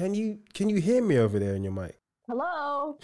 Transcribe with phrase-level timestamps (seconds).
[0.00, 1.94] can you can you hear me over there in your mic?
[2.26, 2.96] Hello.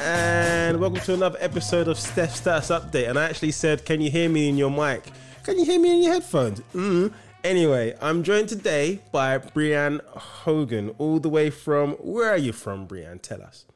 [0.00, 3.08] And welcome to another episode of Steph Stats Update.
[3.08, 5.04] And I actually said, Can you hear me in your mic?
[5.44, 6.60] Can you hear me in your headphones?
[6.74, 7.12] Mm.
[7.44, 12.88] Anyway, I'm joined today by Brianne Hogan, all the way from where are you from,
[12.88, 13.22] Brianne?
[13.22, 13.66] Tell us.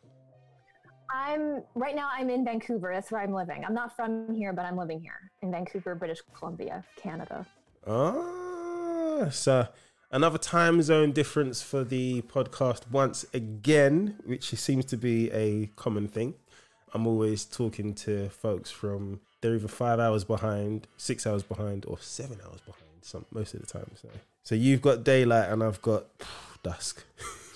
[1.21, 2.09] I'm right now.
[2.13, 2.91] I'm in Vancouver.
[2.95, 3.63] That's where I'm living.
[3.65, 7.47] I'm not from here, but I'm living here in Vancouver, British Columbia, Canada.
[7.87, 9.69] Ah, so
[10.11, 16.09] another time zone difference for the podcast once again, which seems to be a common
[16.09, 16.35] thing.
[16.95, 21.99] I'm always talking to folks from they're either five hours behind, six hours behind, or
[22.01, 22.85] seven hours behind.
[23.03, 23.91] Some most of the time.
[23.95, 24.09] So,
[24.43, 26.07] so you've got daylight and I've got
[26.63, 27.05] dusk.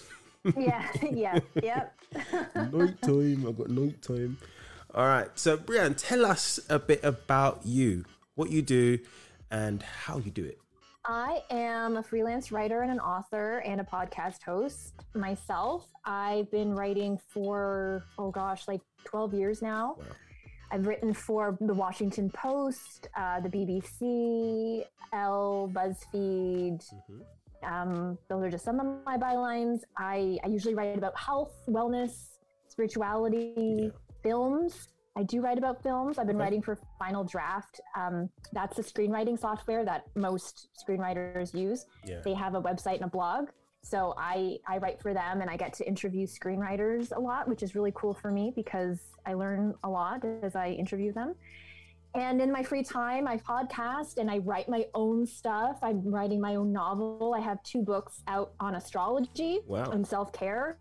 [0.56, 1.94] Yeah, yeah, yep.
[2.54, 3.46] night time.
[3.46, 4.38] I've got night time.
[4.94, 5.28] All right.
[5.34, 8.98] So, Brianne, tell us a bit about you, what you do,
[9.50, 10.58] and how you do it.
[11.06, 15.86] I am a freelance writer and an author and a podcast host myself.
[16.04, 19.96] I've been writing for, oh gosh, like 12 years now.
[19.98, 20.04] Wow.
[20.72, 26.82] I've written for the Washington Post, uh, the BBC, Elle, BuzzFeed.
[27.10, 27.20] Mhm.
[27.64, 29.80] Um, those are just some of my bylines.
[29.96, 33.88] I, I usually write about health, wellness, spirituality, Yeah.
[34.22, 34.88] films.
[35.16, 36.18] I do write about films.
[36.18, 36.44] I've been Okay.
[36.44, 37.80] writing for Final Draft.
[37.96, 41.86] Um, that's the screenwriting software that most screenwriters use.
[42.04, 42.20] Yeah.
[42.24, 43.48] They have a website and a blog.
[43.82, 47.62] So I, I write for them and I get to interview screenwriters a lot, which
[47.62, 51.34] is really cool for me because I learn a lot as I interview them.
[52.14, 55.78] And in my free time, I podcast and I write my own stuff.
[55.82, 57.34] I'm writing my own novel.
[57.36, 59.90] I have two books out on astrology Wow.
[59.90, 60.78] and self care.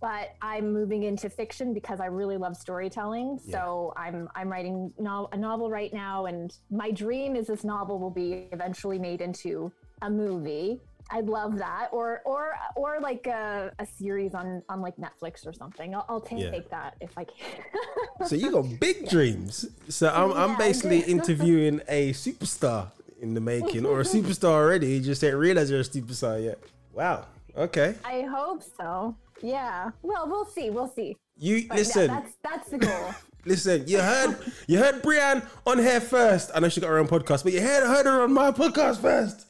[0.00, 3.40] But I'm moving into fiction because I really love storytelling.
[3.50, 7.98] So I'm I'm writing no- a novel right now, and my dream is this novel
[7.98, 10.80] will be eventually made into a movie.
[11.10, 15.52] I'd love that, or or or like a, a series on on like Netflix or
[15.52, 15.94] something.
[15.94, 16.58] I'll, I'll take Yeah.
[16.70, 18.26] that if I can.
[18.26, 19.66] So you got big dreams.
[19.88, 24.88] So I'm, I'm basically interviewing a superstar in the making, or a superstar already.
[24.88, 26.58] You just didn't realize you're a superstar yet.
[26.92, 27.26] Wow.
[27.56, 27.94] Okay.
[28.04, 29.16] I hope so.
[29.42, 29.90] Yeah.
[30.02, 30.70] Well, we'll see.
[30.70, 31.16] We'll see.
[31.38, 32.02] You But listen.
[32.10, 33.14] yeah, that's that's the goal.
[33.44, 34.36] Listen, you heard
[34.66, 36.50] you heard Brianne on here first.
[36.54, 38.98] I know she got her own podcast, but you heard, heard her on my podcast
[39.00, 39.46] first.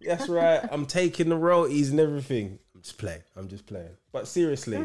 [0.00, 0.60] That's right.
[0.70, 2.58] I'm taking the royalties and everything.
[2.74, 3.22] I'm just playing.
[3.36, 3.96] I'm just playing.
[4.12, 4.78] But seriously,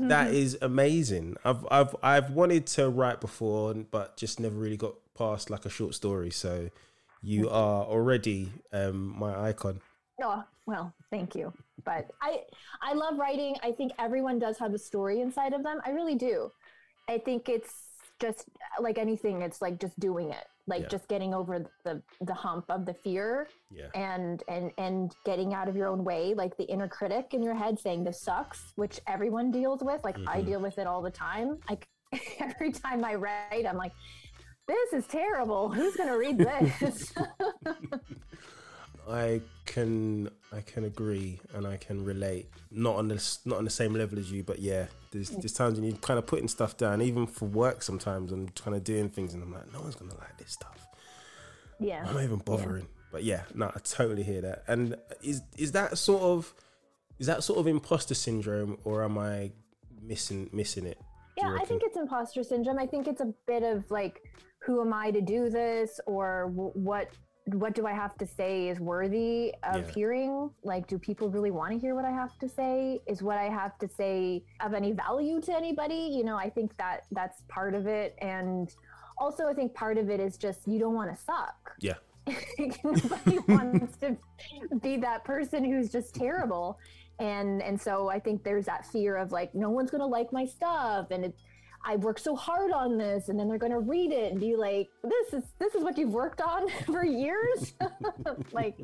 [0.00, 1.36] that is amazing.
[1.44, 5.70] I've I've I've wanted to write before, but just never really got past like a
[5.70, 6.30] short story.
[6.30, 6.70] So
[7.22, 9.80] you are already um, my icon.
[10.22, 11.52] Oh, well, thank you.
[11.84, 12.42] But I
[12.82, 13.56] I love writing.
[13.62, 15.80] I think everyone does have a story inside of them.
[15.84, 16.52] I really do.
[17.08, 17.72] I think it's
[18.20, 18.44] just
[18.80, 20.46] like anything, it's like just doing it.
[20.68, 20.88] Like Yeah.
[20.88, 23.86] just getting over the the hump of the fear Yeah.
[23.94, 27.54] and and and getting out of your own way, like the inner critic in your
[27.54, 30.04] head saying this sucks, which everyone deals with.
[30.04, 30.46] Like I Mhm.
[30.46, 31.58] deal with it all the time.
[31.70, 31.88] Like
[32.38, 33.92] every time I write, I'm like,
[34.66, 35.70] this is terrible.
[35.70, 37.12] Who's gonna read this?
[39.08, 42.48] I can I can agree and I can relate.
[42.70, 45.78] Not on this not on the same level as you, but yeah, there's there's times
[45.78, 47.82] when you're kind of putting stuff down, even for work.
[47.82, 50.86] Sometimes I'm kind of doing things and I'm like, no one's gonna like this stuff.
[51.78, 52.04] yeah.
[52.06, 52.88] I'm not even bothering.
[53.12, 54.64] But yeah, no, I totally hear that.
[54.66, 56.54] And is is that sort of
[57.18, 59.52] is that sort of imposter syndrome, or am I
[60.02, 60.98] missing missing it?
[61.36, 62.78] Yeah, I think it's imposter syndrome.
[62.78, 64.22] I think it's a bit of like,
[64.60, 67.08] who am I to do this, or w- what
[67.54, 69.92] what do I have to say is worthy of Yeah.
[69.94, 70.50] hearing?
[70.62, 73.00] Like, do people really want to hear what I have to say?
[73.06, 75.94] Is what I have to say of any value to anybody?
[76.16, 78.74] You know, I think that that's part of it, and
[79.18, 81.74] also I think part of it is just you don't want to suck.
[81.80, 81.94] Yeah.
[82.84, 84.16] Nobody wants to
[84.82, 86.78] be that person who's just terrible.
[87.18, 90.44] And and so I think there's that fear of like no one's gonna like my
[90.44, 91.34] stuff and it
[91.84, 94.88] I worked so hard on this and then they're gonna read it and be like,
[95.02, 97.74] This is this is what you've worked on for years.
[98.52, 98.76] like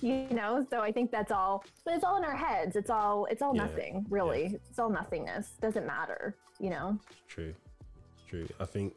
[0.00, 2.76] you know, so I think that's all but it's all in our heads.
[2.76, 4.58] It's all it's all Yeah, nothing, really.
[4.68, 5.52] It's all nothingness.
[5.60, 6.98] Doesn't matter, you know.
[7.10, 7.54] It's True,
[8.14, 8.48] it's true.
[8.60, 8.94] I think,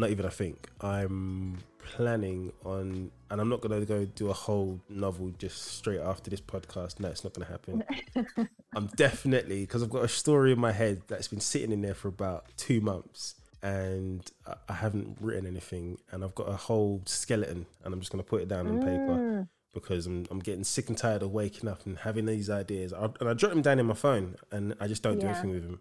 [0.00, 1.58] not even I think, I'm
[1.94, 6.40] planning on, and I'm not gonna go do a whole novel just straight after this
[6.40, 7.00] podcast.
[7.00, 7.84] No, it's not gonna happen.
[8.74, 11.94] I'm definitely because I've got a story in my head that's been sitting in there
[11.94, 13.34] for about two months.
[13.62, 14.22] And
[14.68, 18.40] I- haven't written anything, and I've got a whole skeleton, and I'm just gonna put
[18.40, 19.48] it down on paper Mm.
[19.74, 22.94] because I'm, I'm getting sick and tired of waking up and having these ideas.
[22.94, 25.50] I, and I jot them down in my phone, and I just don't do anything
[25.50, 25.80] with them.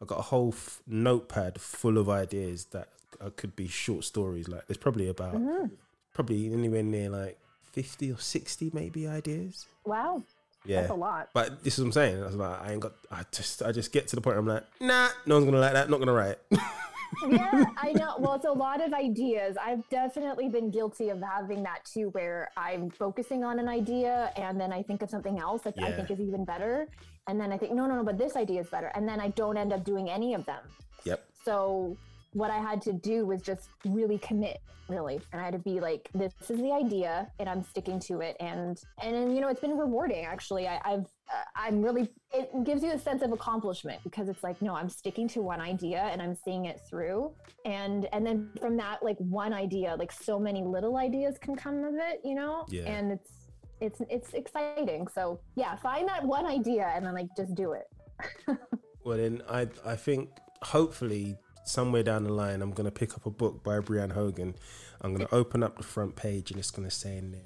[0.00, 2.88] I've got a whole f- notepad full of ideas that
[3.20, 4.48] uh, could be short stories.
[4.48, 5.70] Like there's probably about Mhm.
[6.14, 7.38] probably anywhere near like
[7.72, 9.66] fifty or sixty maybe ideas.
[9.84, 10.22] Wow,
[10.64, 11.30] Yeah, that's a lot.
[11.34, 12.22] but this is what I'm saying.
[12.22, 12.92] I was like, I ain't got.
[13.10, 14.34] I just, I just get to the point.
[14.36, 15.88] Where I'm like, nah, no one's gonna like that.
[15.90, 16.38] Not gonna write.
[17.28, 18.14] yeah, I know.
[18.18, 19.56] Well, it's a lot of ideas.
[19.60, 24.60] I've definitely been guilty of having that too, where I'm focusing on an idea and
[24.60, 26.86] then I think of something else that I think is even better.
[27.26, 28.90] And then I think, no, no, no, but this idea is better.
[28.94, 30.62] And then I don't end up doing any of them.
[31.04, 31.24] yep.
[31.44, 31.96] So
[32.32, 35.20] what I had to do was just really commit, really.
[35.32, 38.36] And I had to be like, this is the idea and I'm sticking to it.
[38.40, 40.68] And, and, then, you know, it's been rewarding actually.
[40.68, 44.60] I, I've, uh, I'm really, it gives you a sense of accomplishment because it's like,
[44.62, 47.32] no, I'm sticking to one idea and I'm seeing it through.
[47.64, 51.84] And, and then from that, like one idea, like so many little ideas can come
[51.84, 52.64] of it, you know?
[52.68, 52.84] Yeah.
[52.84, 53.30] And it's,
[53.80, 55.08] it's, it's exciting.
[55.08, 57.86] So yeah, find that one idea and then like just do it.
[59.04, 60.30] Well, then I, I think
[60.62, 61.36] hopefully
[61.70, 64.54] somewhere down the line, I'm gonna pick up a book by Brianne Hogan.
[65.00, 67.40] I'm gonna open up the front page and it's gonna say in there,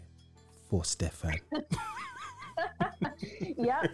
[0.69, 1.39] for Stefan.
[3.57, 3.91] yep.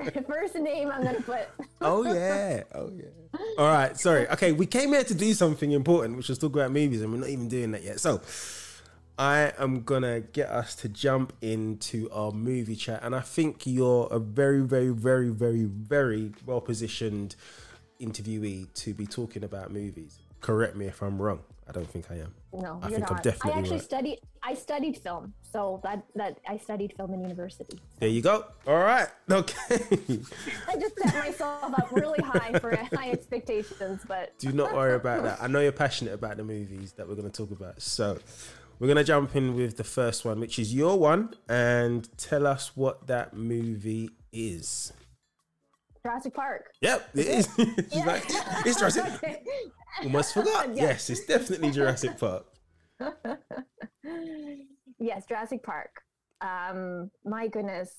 [0.26, 1.48] First name I'm gonna put.
[1.80, 3.40] oh yeah, oh yeah.
[3.58, 4.28] All right, sorry.
[4.28, 7.18] Okay, we came here to do something important, which was talk about movies, and we're
[7.18, 8.00] not even doing that yet.
[8.00, 8.20] So,
[9.18, 14.08] I am gonna get us to jump into our movie chat, and I think you're
[14.10, 17.36] a very, very, very, very, very well positioned
[18.00, 20.18] interviewee to be talking about movies.
[20.40, 21.40] Correct me if I'm wrong.
[21.68, 22.32] I don't think I am.
[22.52, 23.22] No, I you're think I'm not.
[23.22, 23.84] definitely I actually right.
[23.84, 24.18] studied.
[24.42, 27.78] I studied film, so that that I studied film in university.
[27.98, 28.46] There you go.
[28.66, 29.08] All right.
[29.30, 29.66] Okay.
[30.66, 35.24] I just set myself up really high for high expectations, but Do not worry about
[35.24, 35.42] that.
[35.42, 37.82] I know you're passionate about the movies that we're going to talk about.
[37.82, 38.18] So,
[38.78, 42.46] we're going to jump in with the first one, which is your one, and tell
[42.46, 44.92] us what that movie is.
[46.02, 46.72] Jurassic Park.
[46.80, 47.48] Yep, it is.
[47.56, 48.04] She's Yeah.
[48.06, 48.24] like,
[48.66, 49.04] it's Jurassic.
[50.02, 50.68] Almost forgot.
[50.76, 50.82] Yeah.
[50.84, 52.46] Yes, it's definitely Jurassic Park.
[54.98, 55.90] yes, Jurassic Park.
[56.40, 57.90] Um, my goodness.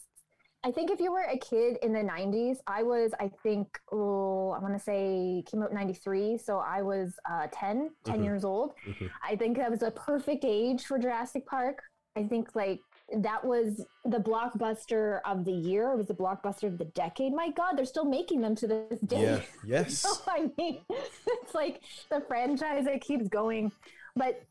[0.63, 4.49] I think if you were a kid in the 90s, I was, I think, oh,
[4.51, 6.37] I want to say came out 93.
[6.37, 8.23] So I was uh, 10, 10 Mhm.
[8.25, 8.73] years old.
[8.85, 9.09] Mhm.
[9.23, 11.81] I think that was a perfect age for Jurassic Park.
[12.17, 12.79] I think like
[13.17, 15.91] that was the blockbuster of the year.
[15.91, 17.33] It was the blockbuster of the decade.
[17.33, 19.21] My God, they're still making them to this day.
[19.21, 19.41] Yeah.
[19.65, 19.99] Yes.
[19.99, 23.71] So I mean, it's like the franchise that keeps going.
[24.15, 24.41] But,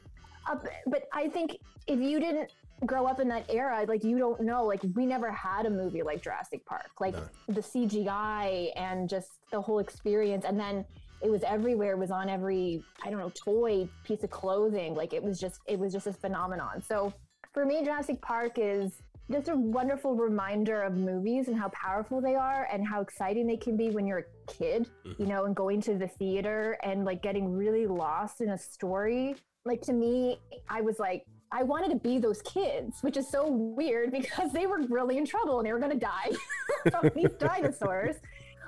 [0.50, 0.56] uh,
[0.86, 2.50] but I think if you didn't
[2.86, 4.64] grow up in that era, like you don't know.
[4.64, 6.90] Like we never had a movie like Jurassic Park.
[7.00, 7.22] Like No.
[7.48, 10.84] the CGI and just the whole experience, and then
[11.20, 11.92] it was everywhere.
[11.92, 14.94] It was on every I don't know toy, piece of clothing.
[14.94, 16.82] Like it was just it was just a phenomenon.
[16.82, 17.12] So
[17.58, 19.02] for me, Jurassic Park is
[19.32, 23.56] just a wonderful reminder of movies and how powerful they are and how exciting they
[23.56, 24.88] can be when you're a kid,
[25.18, 29.34] you know, and going to the theater and like getting really lost in a story.
[29.64, 30.38] Like to me,
[30.68, 34.68] I was like, I wanted to be those kids, which is so weird because they
[34.68, 36.30] were really in trouble and they were going to die
[36.92, 38.14] from these dinosaurs.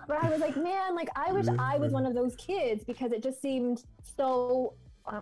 [0.08, 3.12] But I was like, man, like I wish I was one of those kids because
[3.12, 3.84] it just seemed
[4.16, 4.74] so.
[5.06, 5.20] Uh,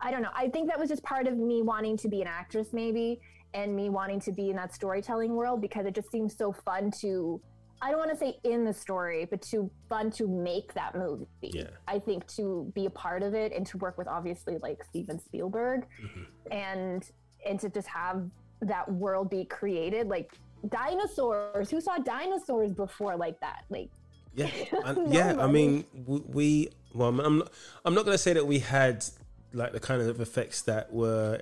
[0.00, 0.30] I don't know.
[0.34, 3.20] I think that was just part of me wanting to be an actress, maybe,
[3.54, 6.90] and me wanting to be in that storytelling world because it just seems so fun
[7.00, 7.40] to.
[7.82, 11.26] I don't want to say in the story, but to fun to make that movie.
[11.40, 11.68] Yeah.
[11.88, 15.18] I think to be a part of it and to work with obviously like Steven
[15.18, 16.52] Spielberg mm-hmm.
[16.52, 17.10] and
[17.46, 18.22] and to just have
[18.60, 20.34] that world be created like
[20.68, 23.88] dinosaurs who saw dinosaurs before like that like
[24.34, 24.50] Yeah,
[25.08, 25.36] yeah.
[25.38, 26.68] I mean, we.
[26.94, 27.52] Well, I'm not.
[27.84, 29.04] I'm not going to say that we had
[29.52, 31.40] like the kind of effects that were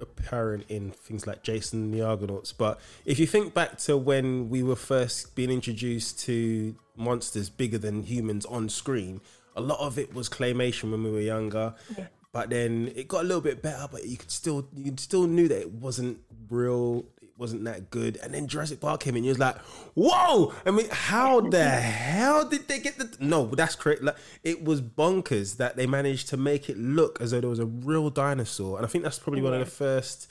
[0.00, 2.52] apparent in things like Jason and the Argonauts.
[2.52, 7.78] But if you think back to when we were first being introduced to monsters bigger
[7.78, 9.20] than humans on screen,
[9.56, 11.74] a lot of it was claymation when we were younger.
[11.96, 12.06] Yeah.
[12.32, 15.48] But then it got a little bit better, but you could still you still knew
[15.48, 17.04] that it wasn't real.
[17.40, 18.18] Wasn't that good.
[18.22, 19.24] And then Jurassic Park came in.
[19.24, 19.56] You was like,
[19.94, 23.16] "Whoa!" I mean, how the hell did they get the?
[23.18, 24.02] No, that's correct.
[24.02, 27.58] Like, it was bonkers that they managed to make it look as though there was
[27.58, 28.76] a real dinosaur.
[28.76, 30.30] And I think that's probably one of the first.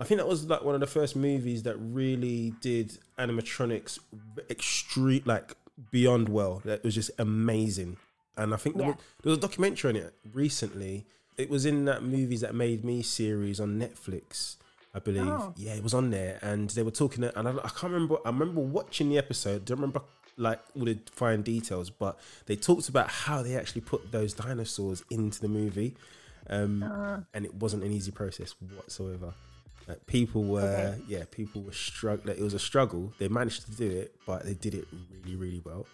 [0.00, 4.00] I think that was like one of the first movies that really did animatronics
[4.50, 5.54] extreme, like
[5.92, 6.60] beyond well.
[6.64, 7.98] That was just amazing.
[8.36, 11.06] And I think there, was, there was a documentary on it recently.
[11.36, 14.56] It was in that movies that made me series on Netflix,
[14.98, 15.26] I believe.
[15.28, 15.54] Oh.
[15.56, 17.24] Yeah, it was on there, and they were talking.
[17.24, 18.16] And I, I can't remember.
[18.24, 19.64] I remember watching the episode.
[19.64, 20.02] Don't remember
[20.36, 25.02] like all the fine details, but they talked about how they actually put those dinosaurs
[25.10, 25.96] into the movie,
[26.50, 27.20] um, Uh.
[27.34, 29.32] and it wasn't an easy process whatsoever.
[29.88, 30.60] Like people were,
[30.92, 31.02] Okay.
[31.08, 32.36] yeah, people were struggling.
[32.38, 33.12] It was a struggle.
[33.18, 34.86] They managed to do it, but they did it
[35.24, 35.86] really, really well.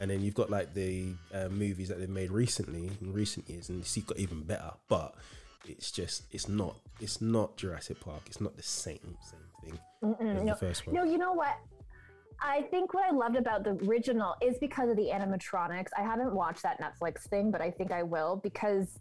[0.00, 3.68] And then you've got like the uh, movies that they've made recently in recent years,
[3.68, 4.72] and it's got even better.
[4.88, 5.14] But
[5.66, 8.22] it's just it's not it's not Jurassic Park.
[8.26, 9.78] It's not the same same thing
[10.20, 10.44] as no.
[10.44, 10.94] the first one.
[10.94, 11.56] No, you know what?
[12.40, 15.88] I think what I loved about the original is because of the animatronics.
[15.96, 18.98] I haven't watched that Netflix thing, but I think I will because,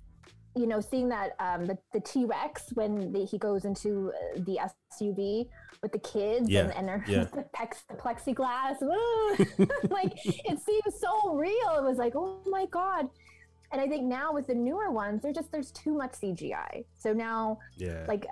[0.55, 4.39] you know, seeing that um, the, the T Rex when the, he goes into uh,
[4.45, 4.59] the
[4.93, 5.49] SUV
[5.81, 7.23] with the kids Yeah, and, and they're yeah.
[7.33, 8.79] the, pex, the plexiglass,
[9.89, 11.77] like it seems so real.
[11.77, 13.09] It was like, oh my God.
[13.73, 16.85] And I think now with the newer ones, they're just, there's too much CGI.
[16.97, 18.27] So now yeah, like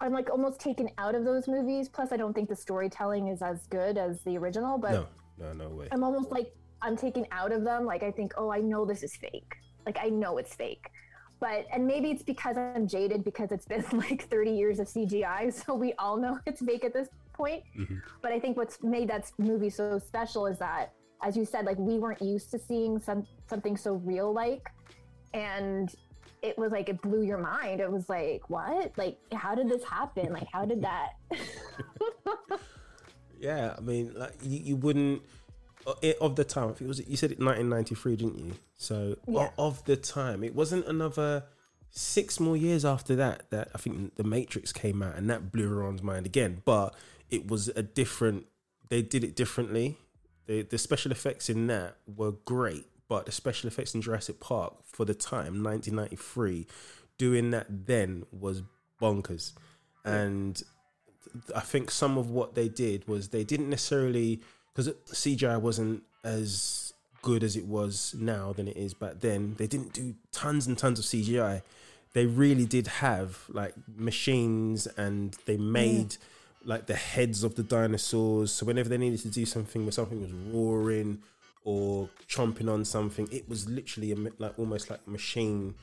[0.00, 1.88] I'm like almost taken out of those movies.
[1.88, 4.78] Plus, I don't think the storytelling is as good as the original.
[4.78, 5.06] But no,
[5.38, 5.88] no, no way.
[5.92, 7.84] I'm almost like I'm taken out of them.
[7.84, 9.54] Like I think, oh, I know this is fake.
[9.86, 10.88] Like I know it's fake.
[11.38, 15.52] But and maybe it's because I'm jaded because it's been like 30 years of CGI,
[15.52, 17.62] so we all know it's fake at this point.
[17.78, 18.00] Mhm.
[18.22, 21.78] But I think what's made that movie so special is that, as you said, like
[21.78, 24.68] we weren't used to seeing some something so real like,
[25.34, 25.94] and
[26.42, 27.80] it was like it blew your mind.
[27.80, 28.92] It was like, what?
[28.96, 30.32] Like, how did this happen?
[30.32, 31.10] Like, how did that?
[33.42, 35.22] Yeah, I mean, like you, you wouldn't
[35.84, 36.66] uh, it, of the time.
[36.68, 38.52] I think it was you said it 1993, didn't you?
[38.76, 39.50] So Yeah.
[39.58, 41.44] of the time, it wasn't another
[41.90, 45.64] six more years after that that I think the Matrix came out, and that blew
[45.64, 46.62] everyone's mind again.
[46.64, 46.94] But
[47.30, 48.46] it was a different.
[48.90, 49.98] They did it differently.
[50.46, 54.74] The the special effects in that were great, but the special effects in Jurassic Park
[54.84, 56.66] for the time, 1993,
[57.18, 58.62] doing that then was
[59.00, 59.52] bonkers,
[60.04, 60.62] and
[61.54, 64.40] I think some of what they did was they didn't necessarily
[64.74, 69.54] because CGI wasn't as good as it was now than it is back then.
[69.56, 71.62] They didn't do tons and tons of CGI.
[72.12, 76.16] They really did have like machines and they made
[76.64, 78.52] like the heads of the dinosaurs.
[78.52, 81.22] So whenever they needed to do something where something was roaring
[81.64, 85.74] or chomping on something, it was literally a, like almost like machine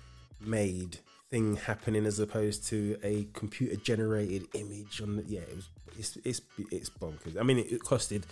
[0.41, 5.69] made thing happening as opposed to a computer generated image on the yeah it was
[5.97, 8.23] it's it's it's bonkers i mean it, it costed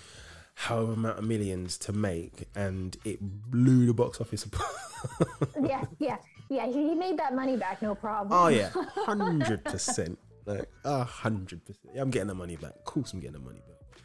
[0.56, 4.72] however amount of millions to make and it blew the box office apart
[5.64, 6.18] yeah, yeah,
[6.50, 6.66] yeah.
[6.66, 8.30] He, he made that money back, no problem.
[8.32, 8.70] oh yeah
[9.06, 11.94] 100% like a hundred percent.
[11.96, 12.74] Yeah, i'm getting the money back.
[12.76, 14.02] Of course i'm getting the money back.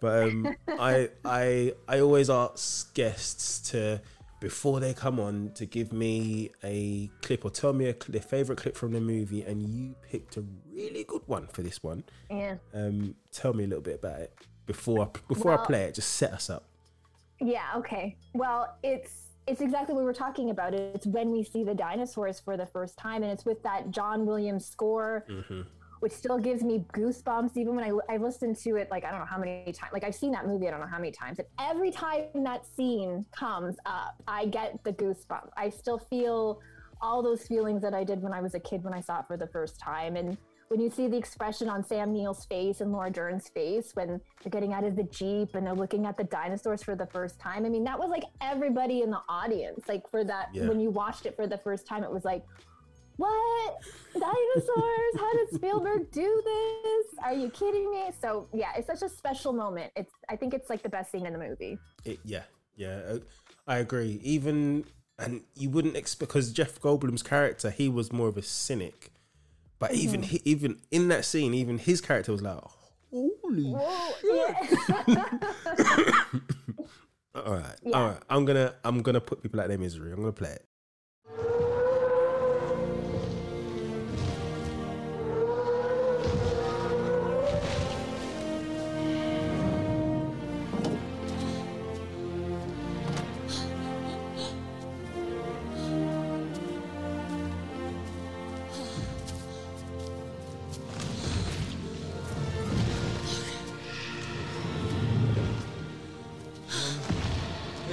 [0.00, 4.00] But um i i i always ask guests to
[4.40, 8.58] before they come on to give me a clip or tell me a, their favorite
[8.58, 10.44] clip from the movie and you picked a
[10.74, 12.02] really good one for this one.
[12.30, 12.56] Yeah.
[12.74, 14.34] um tell me a little bit about it
[14.66, 15.94] before I, before I play it.
[15.94, 16.64] Just set us up.
[17.40, 18.16] Yeah, okay.
[18.34, 20.72] Well, it's it's exactly what we're talking about.
[20.74, 24.24] It's when we see the dinosaurs for the first time, and it's with that John
[24.24, 25.26] Williams score,
[26.02, 27.56] which still gives me goosebumps.
[27.56, 29.92] Even when I I listened to it, like I don't know how many times.
[29.92, 32.66] Like I've seen that movie, I don't know how many times, and every time that
[32.66, 35.50] scene comes up, I get the goosebumps.
[35.56, 36.60] I still feel
[37.00, 39.26] all those feelings that I did when I was a kid when I saw it
[39.28, 40.36] for the first time, and
[40.68, 44.08] when you see the expression on Sam Neill's face and Laura Dern's face when
[44.42, 47.38] they're getting out of the Jeep and they're looking at the dinosaurs for the first
[47.38, 47.66] time.
[47.66, 49.86] I mean, that was like everybody in the audience.
[49.86, 50.66] Like for that, Yeah.
[50.68, 52.42] when you watched it for the first time, it was like,
[53.16, 53.78] what?
[54.12, 55.14] Dinosaurs?
[55.18, 57.06] How did Spielberg do this?
[57.24, 58.10] Are you kidding me?
[58.20, 59.92] So yeah, it's such a special moment.
[59.96, 61.78] It's I think it's like the best scene in the movie.
[62.04, 62.42] It, yeah,
[62.76, 63.18] yeah, uh,
[63.66, 64.20] I agree.
[64.22, 64.84] Even
[65.18, 69.12] and you wouldn't expect because Jeff Goldblum's character, he was more of a cynic,
[69.78, 70.00] but Mm-hmm.
[70.00, 72.58] even he, even in that scene, even his character was like,
[73.10, 76.14] "Holy!" Whoa, yeah.
[77.34, 77.96] All right, Yeah.
[77.96, 78.18] all right.
[78.28, 80.12] I'm gonna I'm gonna put people out their misery.
[80.12, 80.66] I'm gonna play it.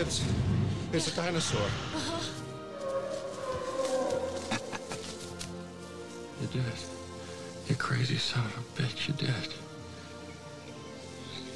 [0.10, 0.25] It's
[0.92, 1.70] it's a dinosaur.
[6.42, 6.63] You did.
[7.68, 9.28] You crazy son of a bitch, you did.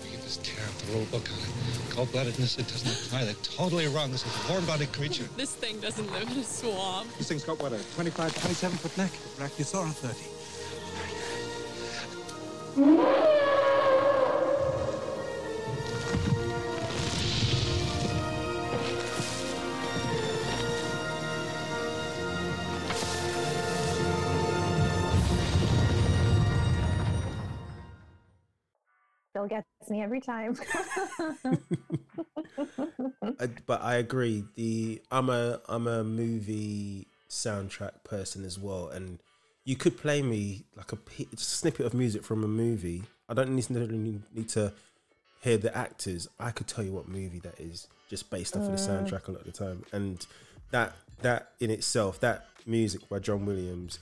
[0.03, 1.49] Read this terrible rule book on it.
[1.95, 3.25] Cold-bloodedness, it doesn't apply.
[3.25, 4.11] They're totally wrong.
[4.11, 5.27] This is a warm-bodied creature.
[5.35, 7.09] This thing doesn't live in a swamp.
[7.17, 9.11] This thing's got, what, a 25, 27-foot neck?
[9.39, 9.95] Brachiosaurus
[12.75, 13.22] 30.
[30.03, 30.57] Every time.
[33.39, 34.43] I, but I agree.
[34.55, 39.19] The I'm a I'm a movie soundtrack person as well, and
[39.65, 40.97] you could play me like a,
[41.31, 43.03] just a snippet of music from a movie.
[43.29, 44.73] I don't necessarily need- to
[45.41, 46.27] hear the actors.
[46.39, 48.77] I could tell you what movie that is just based off of the uh.
[48.77, 50.25] soundtrack a lot of the time, and
[50.71, 53.99] that that in itself, that music by John Williams,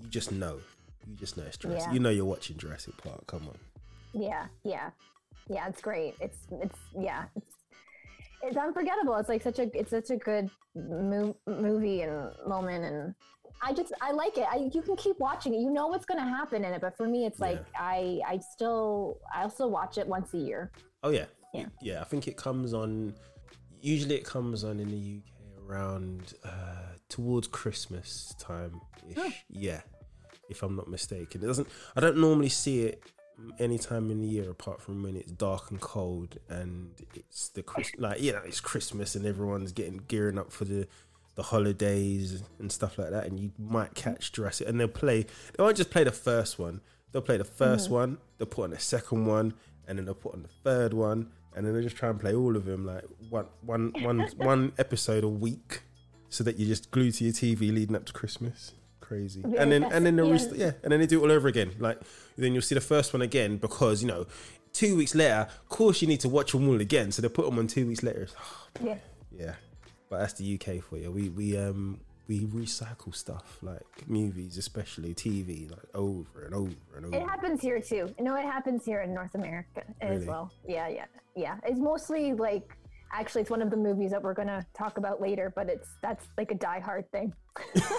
[0.00, 0.58] you just know,
[1.06, 1.86] you just know it's Jurassic.
[1.88, 1.92] Yeah.
[1.92, 3.26] You know you're watching Jurassic Park.
[3.26, 3.58] Come on.
[4.14, 4.90] Yeah, yeah,
[5.48, 5.68] yeah.
[5.68, 6.14] It's great.
[6.20, 7.24] It's it's yeah.
[7.36, 7.54] It's
[8.42, 9.16] it's unforgettable.
[9.16, 13.14] It's like such a it's such a good mo- movie and moment, and
[13.62, 14.46] I just I like it.
[14.50, 15.58] I you can keep watching it.
[15.58, 18.38] You know what's going to happen in it, but for me, it's like I I
[18.38, 20.70] still I also watch it once a year.
[21.02, 21.66] Oh yeah, Yeah.
[21.82, 22.00] yeah.
[22.00, 23.14] I think it comes on.
[23.80, 28.80] Usually, it comes on in the UK around uh, towards Christmas time
[29.10, 29.44] ish.
[29.50, 29.80] Yeah,
[30.48, 31.42] if I'm not mistaken.
[31.42, 31.68] It doesn't.
[31.96, 33.02] I don't normally see it
[33.58, 37.64] any time in the year apart from when it's dark and cold and it's the
[37.98, 40.86] like you know it's Christmas and everyone's getting gearing up for the
[41.34, 45.22] the holidays and stuff like that and you might catch Jurassic and they'll play
[45.56, 46.80] they won't just play the first one.
[47.12, 49.54] They'll play the 1st one they'll put on the second one
[49.86, 52.34] and then they'll put on the third one and then they just try and play
[52.34, 55.82] all of them like one one one one episode a week
[56.28, 58.72] so that you're just glued to your TV leading up to Christmas
[59.04, 59.42] crazy.
[59.42, 60.72] Very and then and then the festive, rest- yeah.
[60.82, 61.72] and then they do it all over again.
[61.78, 62.00] Like
[62.36, 64.26] then you'll see the first one again because you know
[64.72, 67.12] two weeks later of course you need to watch them all again.
[67.12, 68.28] So they put them on two weeks later.
[68.82, 68.98] Yeah.
[69.36, 69.54] yeah.
[70.08, 71.10] But that's the uk for you.
[71.10, 77.06] We we um we recycle stuff like movies especially tv like over and over and
[77.06, 77.16] over.
[77.16, 78.14] It happens here too.
[78.18, 80.50] No, it happens here in North America as well.
[80.66, 81.04] Yeah, yeah,
[81.36, 81.56] yeah.
[81.64, 82.76] It's mostly like
[83.12, 86.26] actually it's one of the movies that we're gonna talk about later, but it's that's
[86.36, 87.32] like a Die Hard thing.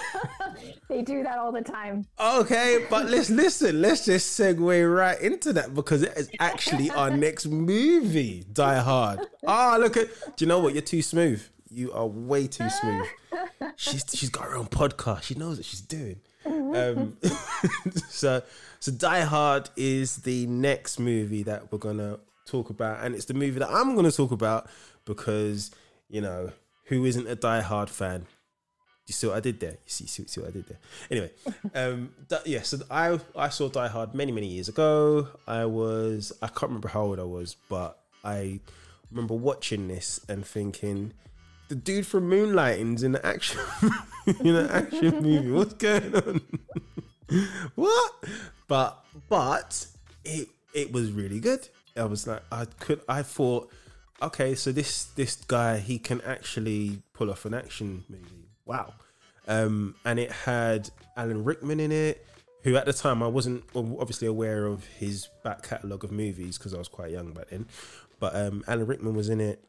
[0.89, 2.05] they do that all the time.
[2.19, 3.81] Okay, but let's listen.
[3.81, 9.19] Let's just segue right into that because it is actually our next movie, Die Hard.
[9.47, 10.07] Ah, look at.
[10.35, 10.73] Do you know what?
[10.73, 11.43] You're too smooth.
[11.69, 13.07] You are way too smooth.
[13.75, 15.23] She's she's got her own podcast.
[15.23, 16.21] She knows what she's doing.
[16.45, 17.17] Um,
[18.07, 18.43] so
[18.79, 23.33] so Die Hard is the next movie that we're gonna talk about, and it's the
[23.33, 24.69] movie that I'm gonna talk about
[25.05, 25.71] because
[26.09, 26.51] you know
[26.85, 28.27] who isn't a Die Hard fan
[29.07, 29.71] you see what I did there?
[29.71, 30.79] You see, see, see what I did there?
[31.11, 31.31] Anyway,
[31.75, 32.61] um, that, yeah.
[32.63, 35.27] So I I saw Die Hard many many years ago.
[35.47, 38.59] I was I can't remember how old I was, but I
[39.11, 41.13] remember watching this and thinking,
[41.67, 43.61] the dude from Moonlighting's in the action
[44.39, 45.51] in an action movie.
[45.51, 46.41] What's going on?
[47.75, 48.13] what?
[48.67, 49.85] But but
[50.23, 51.67] it it was really good.
[51.95, 53.71] I was like I could I thought
[54.21, 58.49] okay, so this this guy he can actually pull off an action movie.
[58.65, 58.93] Wow.
[59.47, 62.25] Um, and it had Alan Rickman in it,
[62.63, 66.73] who at the time I wasn't obviously aware of his back catalogue of movies because
[66.73, 67.67] I was quite young back then.
[68.19, 69.63] But um, Alan Rickman was in it.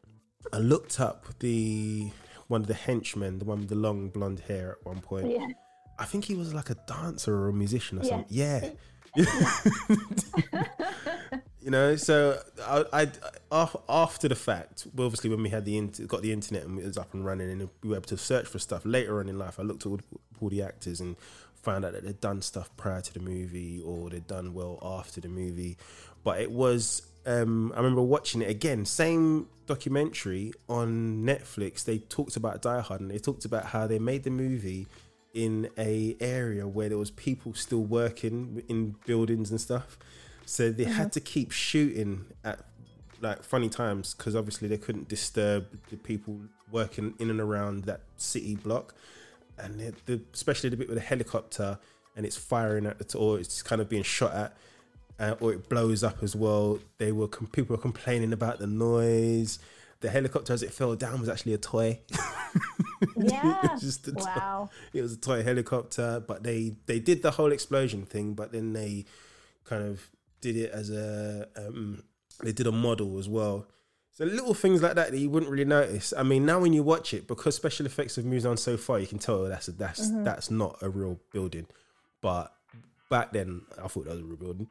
[0.51, 2.09] I looked up the
[2.47, 5.29] one of the henchmen, the one with the long blonde hair at one point.
[5.29, 5.47] Yeah.
[5.99, 8.09] I think he was like a dancer or a musician or Yeah.
[8.09, 8.27] something.
[8.29, 8.69] Yeah.
[11.67, 12.85] you know, so I,
[13.51, 16.85] I after the fact, obviously when we had the int- got the internet and it
[16.85, 19.37] was up and running and we were able to search for stuff later on in
[19.37, 19.99] life, I looked at all,
[20.39, 21.17] all the actors and
[21.61, 25.19] found out that they'd done stuff prior to the movie or they'd done well after
[25.19, 25.75] the movie.
[26.23, 31.83] But it was, um, I remember watching it again, same documentary on Netflix.
[31.83, 34.87] They talked about Die Hard and they talked about how they made the movie
[35.33, 39.97] in a area where there was people still working in buildings and stuff
[40.49, 42.59] so they had to keep shooting at
[43.19, 46.39] like funny times because obviously they couldn't disturb the people
[46.71, 48.93] working in and around that city block
[49.57, 51.77] and the, the especially the bit with the helicopter
[52.15, 54.57] and it's firing at the or it's kind of being shot at
[55.19, 58.67] uh, or it blows up as well they were com- people were complaining about the
[58.67, 59.59] noise
[60.01, 61.99] the helicopter as it fell down was actually a toy
[63.15, 63.59] Yeah.
[63.63, 64.23] It was just a toy.
[64.25, 64.69] wow.
[64.93, 68.73] it was a toy helicopter but they they did the whole explosion thing but then
[68.73, 69.05] they
[69.65, 70.07] kind of
[70.41, 72.03] did it as a um,
[72.43, 73.67] they did a model as well
[74.11, 76.83] so little things like that that you wouldn't really notice i mean now when you
[76.83, 79.71] watch it because special effects have moved on so far you can tell that's a,
[79.71, 81.67] that's that's not a real building
[82.21, 82.53] but
[83.09, 84.67] back then i thought that was a real building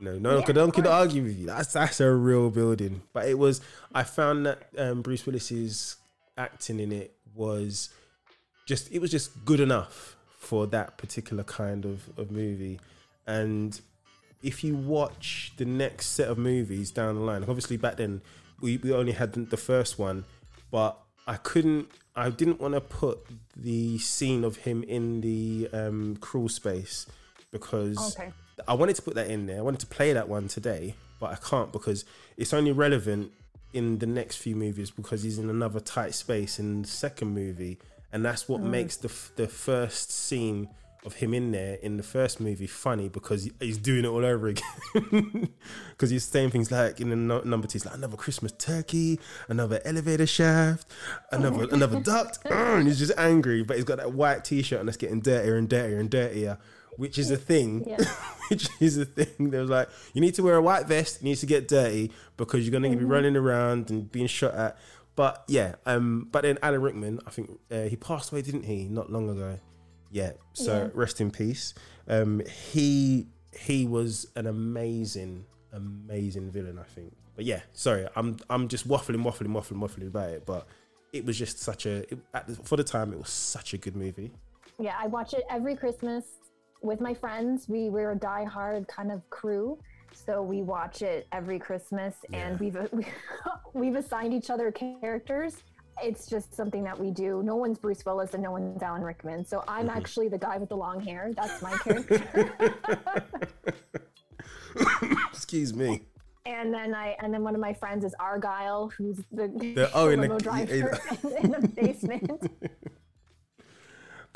[0.00, 1.46] no, no one Yeah, could, no one could argue with you.
[1.46, 3.02] That's that's a real building.
[3.12, 3.60] But it was.
[3.94, 5.96] I found that um, Bruce Willis's
[6.36, 7.90] acting in it was
[8.66, 8.90] just.
[8.90, 12.80] It was just good enough for that particular kind of, of movie.
[13.26, 13.80] And
[14.44, 18.20] if you watch the next set of movies down the line, obviously back then
[18.60, 20.24] we, we only had the first one,
[20.70, 21.88] but I couldn't.
[22.14, 23.18] I didn't want to put
[23.56, 27.06] the scene of him in the um, crawl space
[27.50, 28.30] because Okay.
[28.68, 29.58] I wanted to put that in there.
[29.58, 32.04] I wanted to play that one today, but I can't because
[32.36, 33.32] it's only relevant
[33.72, 37.78] in the next few movies because he's in another tight space in the second movie,
[38.12, 40.68] and that's what makes the the first scene
[41.04, 44.48] of him in there in the first movie funny because he's doing it all over
[44.48, 45.50] again.
[45.90, 49.20] Because he's saying things like in the no- number two, he's like another Christmas turkey,
[49.48, 50.90] another elevator shaft,
[51.30, 53.62] another another duct, and he's just angry.
[53.62, 56.58] But he's got that white t-shirt and it's getting dirtier and dirtier and dirtier,
[56.96, 57.84] which is a thing.
[57.86, 58.04] Yeah.
[58.48, 59.50] which is a thing.
[59.50, 62.10] There was like, you need to wear a white vest, it needs to get dirty
[62.36, 62.98] because you're gonna Mm-hmm.
[62.98, 64.76] be running around and being shot at.
[65.16, 68.88] But yeah, um, but then Alan Rickman, I think uh, he passed away, didn't he,
[68.88, 69.60] not long ago?
[70.14, 70.32] Yeah.
[70.52, 70.90] So Yeah.
[70.94, 71.74] rest in peace.
[72.06, 77.12] Um, he he was an amazing, amazing villain, I think.
[77.34, 80.46] But yeah, sorry, I'm I'm just waffling, waffling, waffling, waffling about it.
[80.46, 80.68] But
[81.12, 83.78] it was just such a it, at the, for the time, it was such a
[83.78, 84.30] good movie.
[84.78, 86.24] Yeah, I watch it every Christmas
[86.80, 87.68] with my friends.
[87.68, 89.78] We we're a die-hard kind of crew,
[90.12, 92.76] so we watch it every Christmas, and we've
[93.74, 95.64] we've assigned each other characters.
[96.02, 97.42] It's just something that we do.
[97.44, 99.44] No one's Bruce Willis and no one's Alan Rickman.
[99.44, 99.96] So I'm Mm-hmm.
[99.96, 101.30] actually the guy with the long hair.
[101.36, 102.22] That's my character.
[105.30, 106.02] Excuse me.
[106.46, 110.08] and then I and then one of my friends is Argyle, who's the, The- oh,
[110.08, 110.98] in the- driver
[111.40, 112.30] in the basement.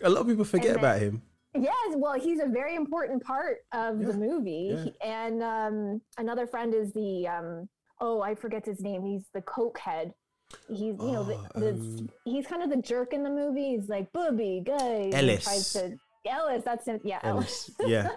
[0.04, 1.22] A lot of people forget then- about him.
[1.58, 4.70] Yes, well, he's a very important part of the movie.
[4.72, 4.84] yeah.
[4.84, 7.68] He- And um, another friend is the um,
[8.00, 9.04] oh, I forget his name.
[9.04, 10.12] He's the coke head.
[10.68, 13.76] He's you know the, Oh, the um, he's kind of the jerk in the movie.
[13.76, 15.10] He's like booby guy.
[15.12, 15.44] Ellis.
[15.44, 17.00] tries to- Ellis, that's it.
[17.04, 17.70] Yeah, Ellis.
[17.80, 17.90] Ellis.
[17.90, 18.08] Yeah.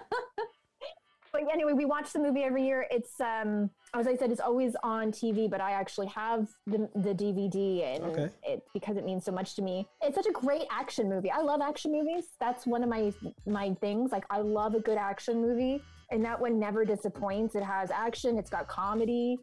[1.34, 2.86] But anyway, we watch the movie every year.
[2.92, 7.14] It's um as I said, it's always on TV, but I actually have the, the
[7.14, 8.30] DVD and Okay.
[8.44, 9.88] it because it means so much to me.
[10.02, 11.32] It's such a great action movie.
[11.32, 12.26] I love action movies.
[12.42, 13.14] That's one of my
[13.46, 14.12] my things.
[14.12, 17.56] Like I love a good action movie, and that one never disappoints.
[17.56, 18.38] It has action.
[18.38, 19.38] It's got comedy.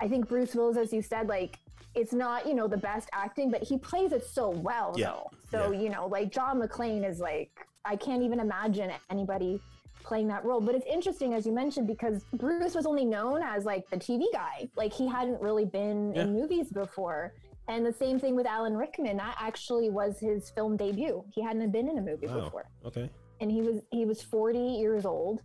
[0.00, 1.58] I think Bruce Willis, as you said, like
[1.94, 4.94] it's not you know the best acting, but he plays it so well.
[4.96, 5.06] Yeah.
[5.12, 5.30] Though.
[5.50, 5.80] So Yeah.
[5.80, 7.50] you know, like John McClane is like
[7.84, 9.60] I can't even imagine anybody
[10.04, 10.60] playing that role.
[10.60, 14.24] But it's interesting, as you mentioned, because Bruce was only known as like the TV
[14.32, 14.68] guy.
[14.76, 17.34] Like he hadn't really been in movies before.
[17.68, 19.16] And the same thing with Alan Rickman.
[19.18, 21.24] That actually was his film debut.
[21.32, 22.40] He hadn't been in a movie Wow.
[22.40, 22.64] before.
[22.84, 23.08] Okay.
[23.40, 25.42] And he was he was 40 years old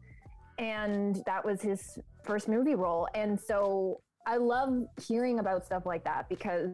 [0.59, 3.07] and that was his first movie role.
[3.13, 6.71] And so I love hearing about stuff like that because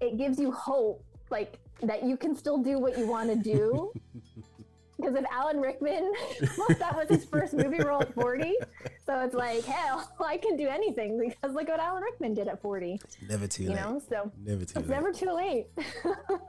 [0.00, 3.92] it gives you hope like that you can still do what you want to do.
[5.00, 6.12] Because if Alan Rickman,
[6.58, 8.52] well, that was his first movie role at 40.
[9.06, 12.60] So it's like, hell, I can do anything because look what Alan Rickman did at
[12.60, 13.76] 40, Never too you late.
[13.76, 14.02] know?
[14.08, 14.88] So Never too it's late.
[14.88, 15.66] never too late.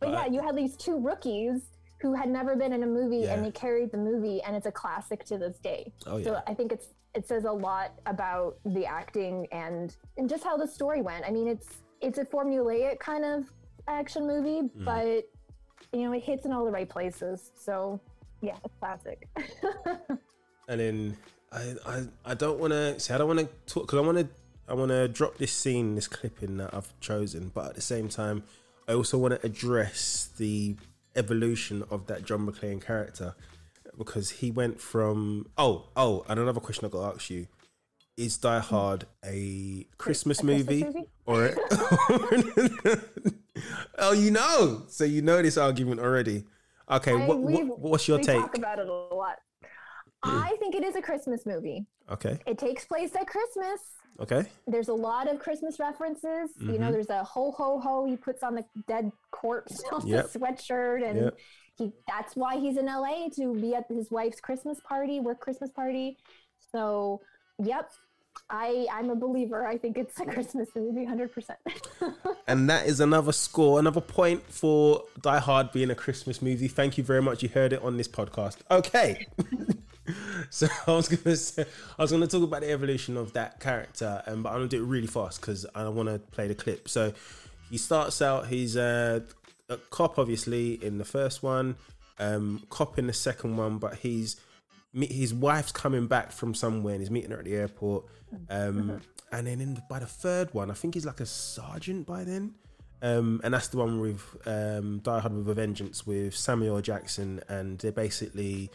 [0.00, 1.62] but yeah, you had these two rookies
[2.00, 3.34] who had never been in a movie Yeah.
[3.34, 5.92] and they carried the movie and it's a classic to this day.
[6.06, 6.24] Oh, yeah.
[6.24, 10.56] So I think it's it says a lot about the acting and and just how
[10.56, 11.24] the story went.
[11.26, 11.68] I mean, it's
[12.00, 13.50] it's a formulaic kind of
[13.88, 14.84] action movie, Mm-hmm.
[14.84, 15.24] but
[15.92, 17.50] you know, it hits in all the right places.
[17.54, 18.00] So
[18.40, 19.28] yeah, it's classic.
[20.68, 21.16] and then
[21.52, 23.12] I I, I don't want to see.
[23.12, 24.28] I don't want to talk because I want to
[24.68, 28.08] I want to drop this scene, this clipping that I've chosen, but at the same
[28.08, 28.44] time,
[28.88, 30.76] I also want to address the
[31.14, 33.34] evolution of that John McClane character
[33.98, 37.46] because he went from oh oh and another question I got to ask you
[38.16, 41.08] is Die Hard a Christmas, A Christmas movie, movie?
[41.26, 41.54] or
[43.98, 46.44] oh you know so you know this argument already
[46.90, 47.38] okay I- what,
[47.78, 49.36] what's your we take talk about it a lot.
[50.24, 51.84] I think it is a Christmas movie.
[52.10, 53.80] okay It takes place at Christmas.
[54.20, 56.50] okay There's a lot of Christmas references.
[56.60, 56.92] You know, mm-hmm.
[56.92, 60.30] there's a ho ho ho he puts on the dead corpse on Yep.
[60.32, 61.38] the sweatshirt, and Yep.
[61.78, 65.70] He that's why he's in LA to be at his wife's Christmas party, work Christmas
[65.70, 66.18] party.
[66.70, 67.20] So,
[67.62, 67.90] yep,
[68.50, 69.66] I I'm a believer.
[69.66, 71.58] I think it's a Christmas movie, hundred percent.
[72.48, 76.68] And that is another score, another point for Die Hard being a Christmas movie.
[76.68, 77.42] Thank you very much.
[77.42, 78.56] You heard it on this podcast.
[78.70, 79.26] Okay.
[80.50, 81.64] so I was gonna say,
[81.98, 84.82] I was gonna talk about the evolution of that character, um, but I'm gonna do
[84.82, 86.88] it really fast because I want to play the clip.
[86.88, 87.12] So
[87.70, 88.48] he starts out.
[88.48, 89.22] He's a,
[89.68, 91.76] a cop, obviously, in the first one.
[92.18, 94.36] Um, cop in the second one, but he's
[94.94, 98.04] his wife's coming back from somewhere and he's meeting her at the airport.
[98.50, 102.06] Um, and then in the, by the third one, I think he's like a sergeant
[102.06, 102.54] by then.
[103.00, 107.40] Um, and that's the one with um, Die Hard with a Vengeance with Samuel Jackson,
[107.48, 108.70] and they're basically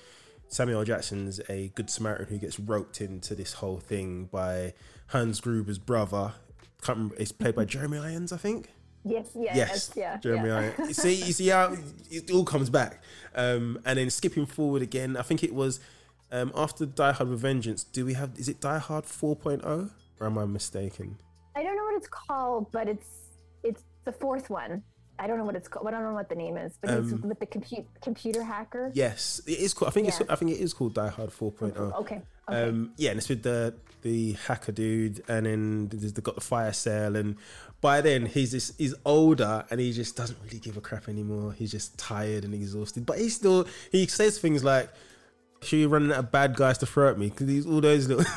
[0.50, 4.74] Samuel Jackson's a good Samaritan who gets roped into this whole thing by
[5.08, 6.34] Hans Gruber's brother.
[6.82, 8.70] Can't remember, it's played by Jeremy Irons, I think
[9.10, 10.72] yes, yes, yes, yeah, Jeremy yeah.
[10.80, 10.98] Irons.
[11.02, 11.76] See, you see how
[12.12, 13.02] it all comes back.
[13.36, 15.80] Um, and then skipping forward again, I think it was
[16.32, 17.84] um, after Die Hard with Vengeance.
[17.84, 18.32] Do we have?
[18.38, 19.92] Is it Die Hard 4.0?
[20.20, 21.18] Or am I mistaken?
[21.56, 23.08] I don't know what it's called, but it's
[23.64, 24.84] it's the fourth one.
[25.20, 25.88] I don't know what it's called.
[25.88, 28.92] I don't know what the name is, but he's with the compute computer hacker.
[28.94, 29.90] Yes, it is called.
[29.90, 30.20] I think it's.
[30.20, 30.28] Yeah.
[30.30, 31.78] I think it is called Die Hard 4.0.
[31.78, 31.96] Okay.
[32.00, 32.22] Okay.
[32.48, 36.42] Um, yeah, and it's with the the hacker dude, and then there's the, got the
[36.42, 37.36] fire sale, and
[37.82, 41.54] by then he's just, he's older, and he just doesn't really give a crap anymore.
[41.54, 44.90] He's just tired and exhausted, but he still he says things like,
[45.62, 48.08] "Sure, you're running out of bad guys to throw at me," because he's all those
[48.08, 48.26] little.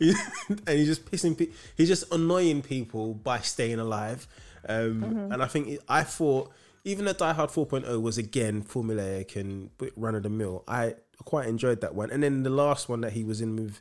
[0.00, 1.36] And he's just pissing.
[1.36, 4.26] Pe- he's just annoying people by staying alive.
[4.68, 6.52] Um, And I think I thought
[6.84, 11.48] even though Die Hard 4.0 was again formulaic and run of the mill, I quite
[11.48, 12.10] enjoyed that one.
[12.10, 13.80] And then the last one that he was in with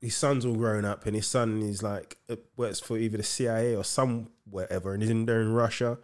[0.00, 3.22] his son's all grown up, and his son is like uh, works for either the
[3.22, 5.98] CIA or some wherever, and he's in there in Russia.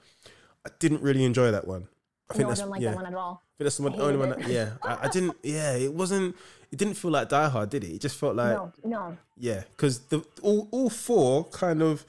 [0.66, 1.88] I didn't really enjoy that one.
[2.30, 2.90] I no, I don't like yeah.
[2.90, 3.42] that one at all.
[3.42, 4.28] I think that's the one- I only one.
[4.30, 5.36] That, yeah, I, I didn't.
[5.42, 6.36] Yeah, it wasn't.
[6.70, 7.88] It didn't feel like Die Hard, did it?
[7.94, 9.16] It just felt like no, no.
[9.38, 12.04] yeah, because the all all four kind of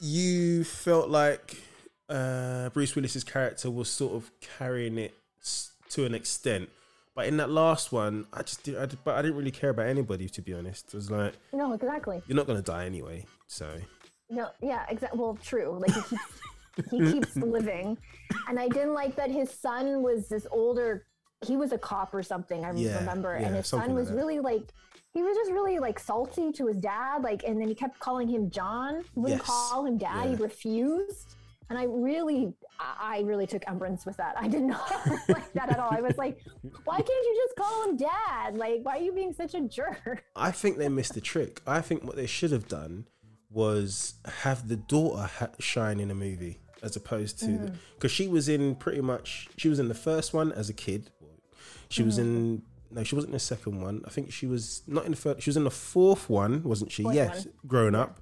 [0.00, 1.56] you felt like
[2.08, 6.68] uh, Bruce Willis's character was sort of carrying it s- to an extent,
[7.18, 8.76] but in that last one, I just did.
[8.78, 10.86] I, did- but I didn't really care about anybody to be honest.
[10.86, 12.22] It was like No, exactly.
[12.28, 13.66] you're not gonna die anyway, so
[14.30, 15.18] No, yeah, exactly.
[15.18, 15.76] Well, true.
[15.80, 17.98] Like he keeps, he keeps living,
[18.48, 21.06] and I didn't like that his son was this older.
[21.44, 22.64] He was a cop or something.
[22.64, 24.14] I Yeah, remember, yeah, and his son was that.
[24.14, 24.62] really like.
[25.12, 28.28] He was just really like salty to his dad, like, and then he kept calling
[28.28, 29.02] him John.
[29.14, 30.28] He wouldn't Yes, call him dad.
[30.28, 31.34] He refused,
[31.70, 34.36] and I really, I really took umbrance with that.
[34.38, 34.90] I did not
[35.28, 35.90] like that at all.
[35.90, 36.38] I was like,
[36.84, 38.56] why can't you just call him dad?
[38.56, 40.24] Like, why are you being such a jerk?
[40.36, 41.60] I think they missed the trick.
[41.66, 43.06] I think what they should have done
[43.50, 48.14] was have the daughter ha- shine in a movie as opposed to because mm.
[48.14, 51.10] she was in pretty much she was in the first one as a kid.
[51.88, 52.94] She was in mm-hmm.
[52.96, 54.02] no, she wasn't in the second one.
[54.06, 55.42] I think she was not in the first.
[55.42, 57.02] She was in the fourth one, wasn't she?
[57.02, 57.54] Fourth yes, one.
[57.66, 58.20] grown up.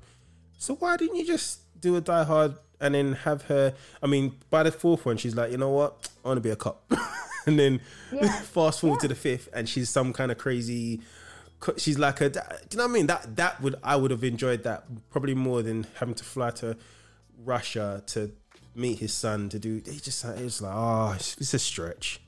[0.58, 3.74] So why didn't you just do a Die Hard and then have her?
[4.02, 6.08] I mean, by the fourth one, she's like, you know what?
[6.24, 6.90] I want to be a cop.
[7.46, 7.80] and then
[8.12, 8.28] Yeah.
[8.42, 11.00] fast forward to the fifth, and she's some kind of crazy.
[11.78, 12.28] She's like a.
[12.28, 12.40] Do
[12.72, 13.06] you know what I mean?
[13.06, 16.76] That that would I would have enjoyed that probably more than having to fly to
[17.44, 18.32] Russia to
[18.74, 19.76] meet his son to do.
[19.84, 22.20] He just it was like, oh, it's, it's a stretch.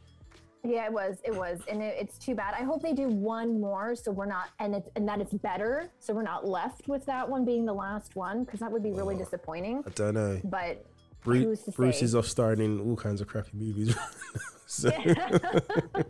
[0.65, 1.19] Yeah, it was.
[1.25, 2.55] It was, and it, it's too bad.
[2.55, 5.91] I hope they do one more, so we're not, and it's and that it's better,
[6.01, 8.91] so we're not left with that one being the last one, because that would be
[8.93, 9.83] really disappointing.
[9.87, 10.41] I don't know.
[10.45, 10.85] But
[11.23, 13.97] Bruce, Bruce is off starring in all kinds of crappy movies.
[14.67, 15.61] so, so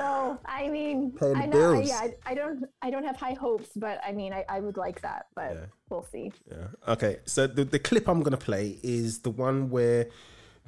[0.00, 3.70] oh, I mean, I know, I, yeah, I, I don't, I don't have high hopes,
[3.76, 5.66] but I mean, I, I would like that, but Yeah.
[5.90, 6.32] we'll see.
[6.50, 6.68] yeah.
[6.86, 10.06] Okay, so the, the clip I'm gonna play is the one where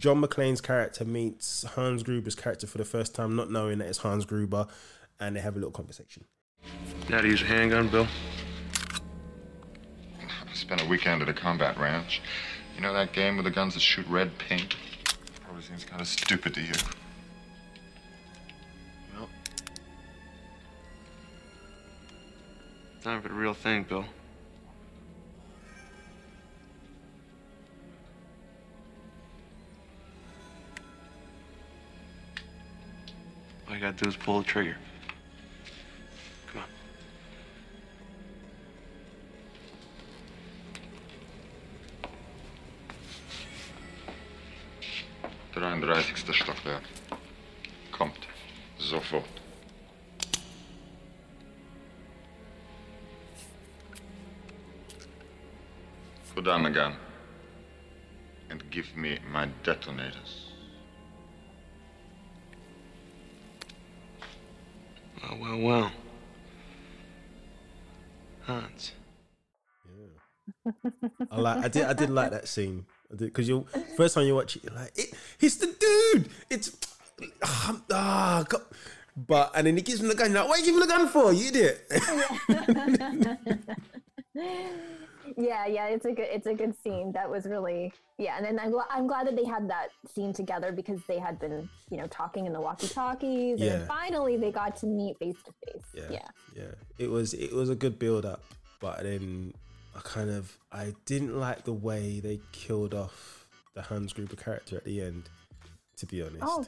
[0.01, 3.99] John McClane's character meets Hans Gruber's character for the first time, not knowing that it's
[3.99, 4.67] Hans Gruber,
[5.21, 6.25] and they have a little conversation.
[7.11, 8.07] Know how to use a handgun, Bill?
[10.19, 12.23] I spent a weekend at a combat ranch.
[12.75, 14.75] You know that game with the guns that shoot red pink?
[15.45, 16.73] Probably seems kind of stupid to you.
[19.15, 19.29] Well,
[23.03, 24.07] time for the real thing, Bill.
[33.71, 34.77] All you gotta do is pull the trigger.
[36.53, 36.63] Come
[45.55, 45.89] on.
[45.93, 46.35] 33.
[46.35, 46.83] Stockwerk.
[47.93, 48.27] Kommt.
[48.81, 49.23] Sofort.
[56.35, 56.97] Put down the gun.
[58.51, 60.50] And give me my detonators.
[65.23, 65.93] Well, well, well.
[68.43, 68.93] Hans.
[69.99, 70.71] Yeah.
[71.31, 71.65] I like.
[71.65, 71.85] I did.
[71.85, 72.87] I did like that scene.
[73.13, 76.31] I did because you first time you watch it, you're like, it, "It's the dude."
[76.49, 76.77] It's
[77.43, 78.63] ah, ah, God.
[79.17, 80.33] but and then he gives him the gun.
[80.33, 81.33] You're like, what are you giving the gun for?
[81.33, 81.87] You idiot.
[85.37, 87.13] Yeah, yeah, it's a good, it's a good scene.
[87.13, 88.37] That was really, yeah.
[88.37, 91.39] And then I'm, gl- I'm glad that they had that scene together because they had
[91.39, 93.77] been, you know, talking in the walkie-talkies, and Yeah.
[93.79, 95.83] then finally they got to meet face to face.
[95.95, 96.71] yeah, Yeah, yeah.
[96.99, 97.35] It was.
[97.35, 98.43] It was a good build up,
[98.81, 99.55] but then
[99.97, 104.77] I kind of I didn't like the way they killed off the Hans Gruber character
[104.77, 105.29] at the end.
[105.99, 106.39] To be honest.
[106.43, 106.65] Oh,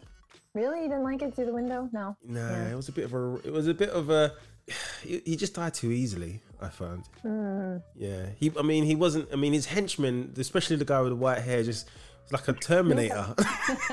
[0.55, 0.83] really?
[0.83, 1.89] You didn't like it through the window?
[1.93, 2.17] No.
[2.23, 2.73] No, Yeah.
[2.73, 3.35] it was a bit of a.
[3.45, 4.33] It was a bit of a.
[5.03, 6.41] He just died too easily.
[6.63, 7.05] I found.
[7.25, 7.83] Mm.
[7.97, 8.53] Yeah, he.
[8.59, 9.29] I mean, he wasn't.
[9.33, 11.89] I mean, his henchman, especially the guy with the white hair, just
[12.31, 13.35] like a Terminator.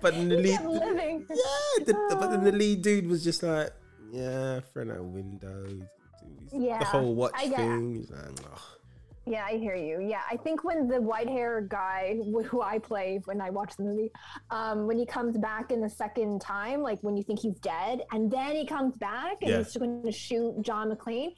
[0.00, 3.70] but then the lead, yeah, the, but then the lead dude was just like,
[4.12, 5.66] yeah, friend out window.
[6.52, 7.94] Yeah, the whole watch I get- thing.
[7.96, 8.60] He's like, "Ugh."
[9.26, 10.00] Yeah, I hear you.
[10.06, 13.84] Yeah, I think when the white hair guy who I play when I watch the
[13.84, 14.10] movie,
[14.50, 18.02] um, when he comes back in the second time, like when you think he's dead,
[18.12, 19.58] and then he comes back and Yeah.
[19.58, 21.34] he's going to shoot John McClane,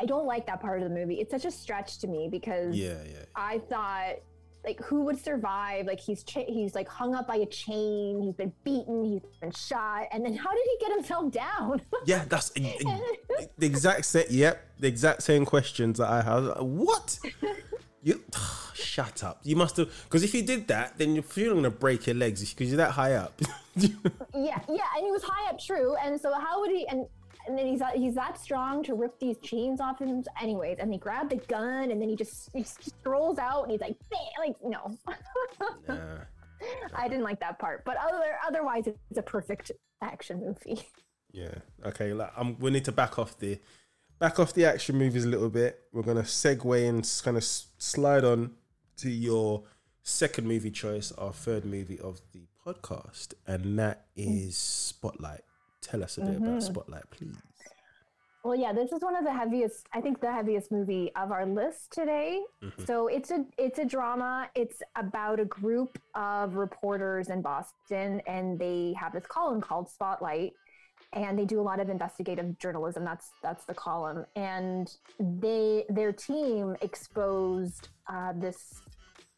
[0.00, 1.16] I don't like that part of the movie.
[1.20, 3.24] It's such a stretch to me because Yeah, yeah.
[3.34, 4.16] I thought
[4.66, 5.86] like who would survive?
[5.86, 9.52] Like he's cha- he's like hung up by a chain, he's been beaten, he's been
[9.52, 11.80] shot, and then how did he get himself down?
[12.04, 14.26] Yeah, that's the exact same.
[14.28, 16.60] Yep, the exact same questions that I have.
[16.60, 17.18] What?
[18.02, 18.22] You
[18.74, 19.40] shut up.
[19.42, 22.48] You must have because if you did that, then you're you're gonna break your legs
[22.52, 23.40] because you're that high up.
[23.76, 23.90] yeah,
[24.34, 25.96] yeah, and he was high up, true.
[25.96, 26.86] And so how would he?
[26.88, 27.06] And
[27.46, 30.78] and then he's that- he's that strong to rip these chains off him, anyways.
[30.78, 33.96] And he grabbed the gun, and then he just he strolls out, and he's like,
[34.10, 34.96] "Bam!" like no.
[35.88, 36.18] Nah.
[36.94, 40.82] I didn't like that part, but other otherwise, it's a perfect action movie.
[41.32, 41.54] Yeah.
[41.84, 42.14] Okay.
[42.14, 43.58] Like, um, we need to back off the
[44.18, 45.80] back off the action movies a little bit.
[45.92, 48.52] We're gonna segue and kind of slide on
[48.98, 49.64] to your
[50.02, 55.42] second movie choice, our third movie of the podcast, and that is Spotlight.
[55.86, 57.36] Tell us a bit about Spotlight, please.
[58.44, 59.86] Well, yeah, this is one of the heaviest.
[59.92, 62.40] I think the heaviest movie of our list today.
[62.86, 64.48] So it's a it's a drama.
[64.54, 70.52] It's about a group of reporters in Boston, and they have this column called Spotlight,
[71.12, 73.04] and they do a lot of investigative journalism.
[73.04, 78.80] That's that's the column, and they their team exposed uh, this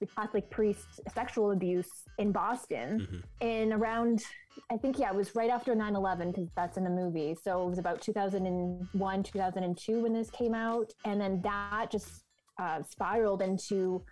[0.01, 4.23] the Catholic priest sexual abuse in Boston in around
[4.71, 7.37] I think yeah, it was right after 9/11 because that's in the movie.
[7.41, 12.25] So it was about 2001, 2002 when this came out, and then that just
[12.59, 14.03] uh, spiraled into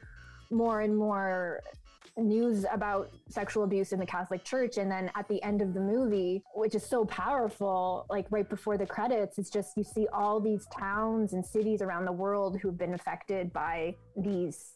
[0.50, 1.60] more and more
[2.16, 4.78] news about sexual abuse in the Catholic Church.
[4.78, 8.78] And then at the end of the movie, which is so powerful, like right before
[8.78, 12.78] the credits, it's just you see all these towns and cities around the world who've
[12.78, 14.75] been affected by these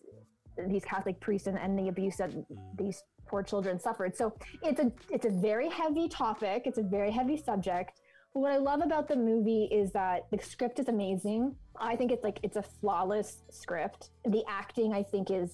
[0.68, 2.44] these Catholic priests and, and the abuse that mm.
[2.77, 4.16] these poor children suffered.
[4.16, 6.62] So it's a it's a very heavy topic.
[6.66, 8.01] It's a very heavy subject.
[8.35, 11.55] But what I love about the movie is that the script is amazing.
[11.77, 14.11] I think it's like it's a flawless script.
[14.25, 15.53] The acting I think is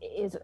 [0.00, 0.36] is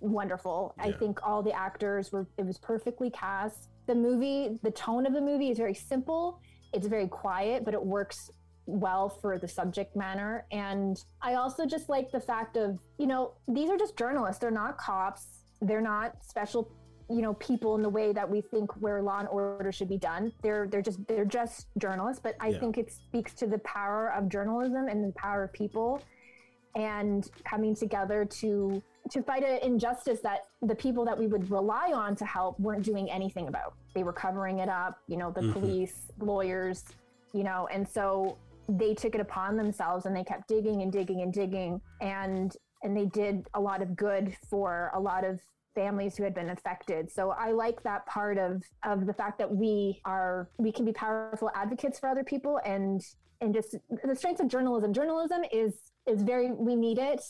[0.00, 0.74] wonderful.
[0.78, 3.68] I think all the actors were it was perfectly cast.
[3.86, 6.40] The movie, the tone of the movie is very simple.
[6.72, 8.30] It's very quiet, but it works
[8.70, 10.46] well for the subject matter.
[10.52, 14.40] And I also just like the fact of, you know, these are just journalists.
[14.40, 15.40] They're not cops.
[15.60, 16.70] They're not special,
[17.08, 19.98] you know, people in the way that we think where law and order should be
[19.98, 20.32] done.
[20.42, 22.20] They're they're just they're just journalists.
[22.22, 22.60] But I Yeah.
[22.60, 26.00] think it speaks to the power of journalism and the power of people
[26.76, 31.90] and coming together to to fight an injustice that the people that we would rely
[31.92, 33.74] on to help weren't doing anything about.
[33.94, 35.52] They were covering it up, you know, the Mhm.
[35.54, 36.84] police, lawyers,
[37.32, 38.36] you know, and so
[38.78, 42.96] they took it upon themselves and they kept digging and digging and digging and and
[42.96, 45.38] they did a lot of good for a lot of
[45.74, 47.10] families who had been affected.
[47.10, 50.92] So I like that part of of the fact that we are we can be
[50.92, 53.00] powerful advocates for other people and
[53.40, 54.92] and just the strength of journalism.
[54.92, 57.22] Journalism is is very we need it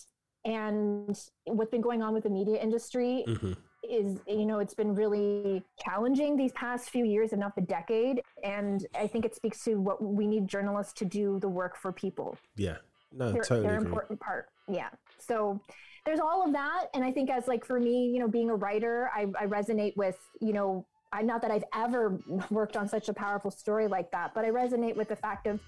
[0.44, 3.57] and what's been going on with the media industry Mhm.
[3.90, 8.22] Is you know it's been really challenging these past few years if not the decade.
[8.44, 11.92] And i think it speaks to what we need journalists to do the work for
[11.92, 12.37] people.
[12.57, 12.76] Yeah.
[13.12, 14.46] No, they're, totally they're an important part.
[14.68, 14.88] Yeah.
[15.18, 15.61] So
[16.07, 16.87] there's all of that.
[16.94, 19.96] And i think as like for me you know being a writer i, I resonate
[19.96, 24.11] with you know I, not that i've ever worked on such a powerful story like
[24.12, 25.61] that but i resonate with the fact of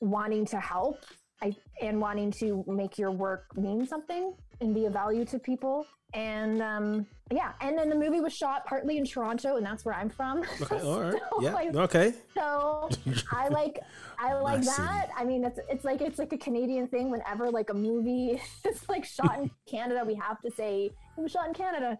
[0.00, 1.04] wanting to help
[1.44, 5.86] I, and wanting to make your work mean something and be a value to people
[6.14, 9.94] and um, yeah and then the movie was shot partly in toronto and that's where
[9.94, 10.80] i'm from Okay.
[10.80, 11.20] All right.
[11.30, 11.52] So, Yeah.
[11.52, 12.14] like, Okay.
[12.36, 12.88] so
[13.32, 13.80] I like
[14.18, 15.08] I like Nice that.
[15.18, 17.10] I mean, it's it's like it's like a Canadian thing.
[17.10, 21.32] Whenever like a movie is like shot in Canada, we have to say it was
[21.32, 21.98] shot in Canada.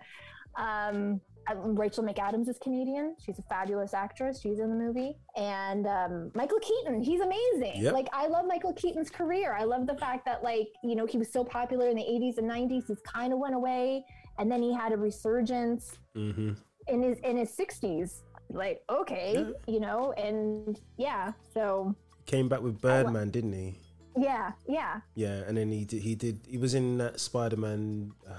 [0.57, 3.17] Um, uh, Rachel McAdams is Canadian.
[3.25, 4.41] She's a fabulous actress.
[4.41, 7.03] She's in the movie, and um, Michael Keaton.
[7.03, 7.83] He's amazing.
[7.83, 7.93] Yep.
[7.93, 9.55] Like I love Michael Keaton's career.
[9.59, 12.39] I love the fact that like you know he was so popular in the '80s
[12.39, 12.85] and '90s.
[12.89, 14.05] He's kind of went away,
[14.39, 16.53] and then he had a resurgence Mm-hmm.
[16.89, 18.21] in his in his 60s
[18.51, 21.95] like okay you know and yeah so
[22.27, 23.79] Came back with Birdman, didn't he?
[24.17, 26.03] yeah yeah Yeah, and then he did.
[26.03, 26.41] He did.
[26.49, 28.13] He was in that Spider Man.
[28.29, 28.33] Uh,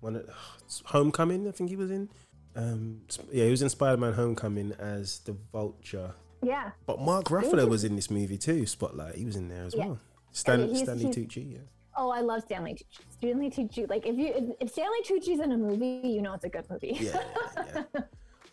[0.00, 0.28] one of,
[0.86, 1.46] Homecoming.
[1.46, 2.08] I think he was in.
[2.56, 6.12] Um, yeah, he was in Spider Man Homecoming as the Vulture.
[6.42, 8.66] yeah But Mark Ruffalo was in this movie too.
[8.66, 9.14] Spotlight.
[9.16, 9.86] He was in there as Yeah.
[9.86, 9.98] well.
[10.32, 11.52] Stan, he's- Stanley he's- Tucci.
[11.52, 11.58] Yeah.
[11.96, 15.56] oh i love stanley tucci stanley tucci like if you if, stanley tucci's in a
[15.58, 17.20] movie you know it's a good movie Yeah,
[17.56, 18.00] yeah, yeah.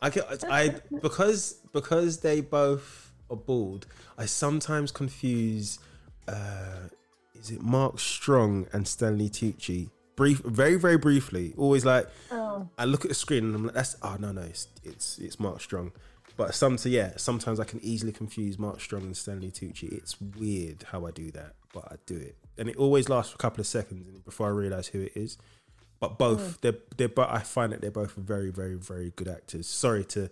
[0.02, 1.41] I, can, I because
[1.72, 3.86] because they both are bald.
[4.18, 5.78] I sometimes confuse
[6.28, 6.89] uh,
[7.39, 9.89] is it Mark Strong and Stanley Tucci?
[10.16, 11.54] Brief, very very briefly.
[11.58, 12.08] Always like
[12.78, 15.39] I look at the screen and I'm like, that's oh no no, it's it's it's
[15.39, 15.91] Mark Strong.
[16.36, 19.91] But some so yeah, sometimes I can easily confuse Mark Strong and Stanley Tucci.
[19.91, 23.36] It's weird how I do that, but I do it, and it always lasts for
[23.36, 25.38] a couple of seconds before I realize who it is.
[25.99, 26.51] But both hmm.
[26.62, 29.68] they're they're but I find that they're both very very very good actors.
[29.68, 30.30] Sorry to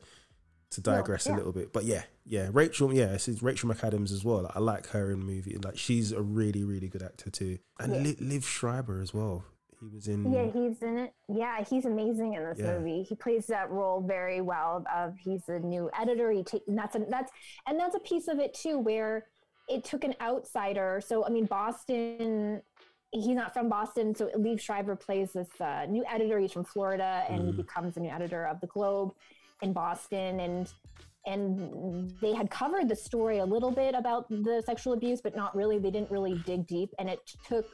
[0.71, 1.37] to digress a yeah.
[1.37, 4.43] little bit, but yeah yeah Rachel yeah it's it's Rachel McAdams as well.
[4.43, 5.57] Like, I like her in the movie.
[5.57, 8.13] Like she's a really really good actor too, and Yeah.
[8.13, 9.43] Liev Schreiber as well.
[9.79, 11.13] He was in Yeah, he's in it.
[11.27, 12.77] Yeah, he's amazing in this Yeah.
[12.77, 13.03] movie.
[13.03, 14.83] He plays that role very well.
[14.93, 16.31] Of he's a new editor.
[16.31, 17.31] He ta- and that's a, that's
[17.67, 19.25] and that's a piece of it too, where
[19.67, 21.01] it took an outsider.
[21.05, 22.61] So I mean, Boston.
[23.11, 26.37] He's not from Boston, so Liev Schreiber plays this uh, new editor.
[26.37, 29.13] He's from Florida, and he becomes the new editor of the Globe
[29.61, 30.73] in Boston, and
[31.25, 35.55] and they had covered the story a little bit about the sexual abuse, but not
[35.55, 35.79] really.
[35.79, 37.65] They didn't really dig deep, and it took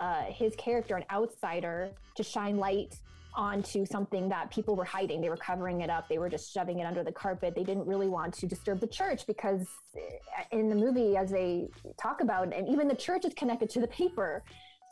[0.00, 2.96] uh, his character, an outsider, to shine light
[3.36, 5.20] onto something that people were hiding.
[5.20, 6.08] They were covering it up.
[6.08, 7.54] They were just shoving it under the carpet.
[7.54, 9.66] They didn't really want to disturb the church because
[9.96, 11.68] uh, in the movie, as they
[12.00, 14.44] talk about, and even the church is connected to the paper.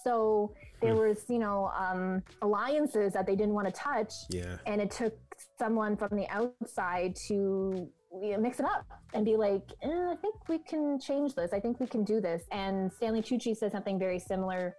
[0.03, 4.81] So there was, you know, um, alliances that they didn't want to touch yeah and
[4.81, 5.15] it took
[5.59, 7.89] someone from the outside to
[8.39, 8.85] mix it up
[9.15, 11.53] and be like, eh, I think we can change this.
[11.53, 12.43] I think we can do this.
[12.51, 14.77] And Stanley Tucci says something very similar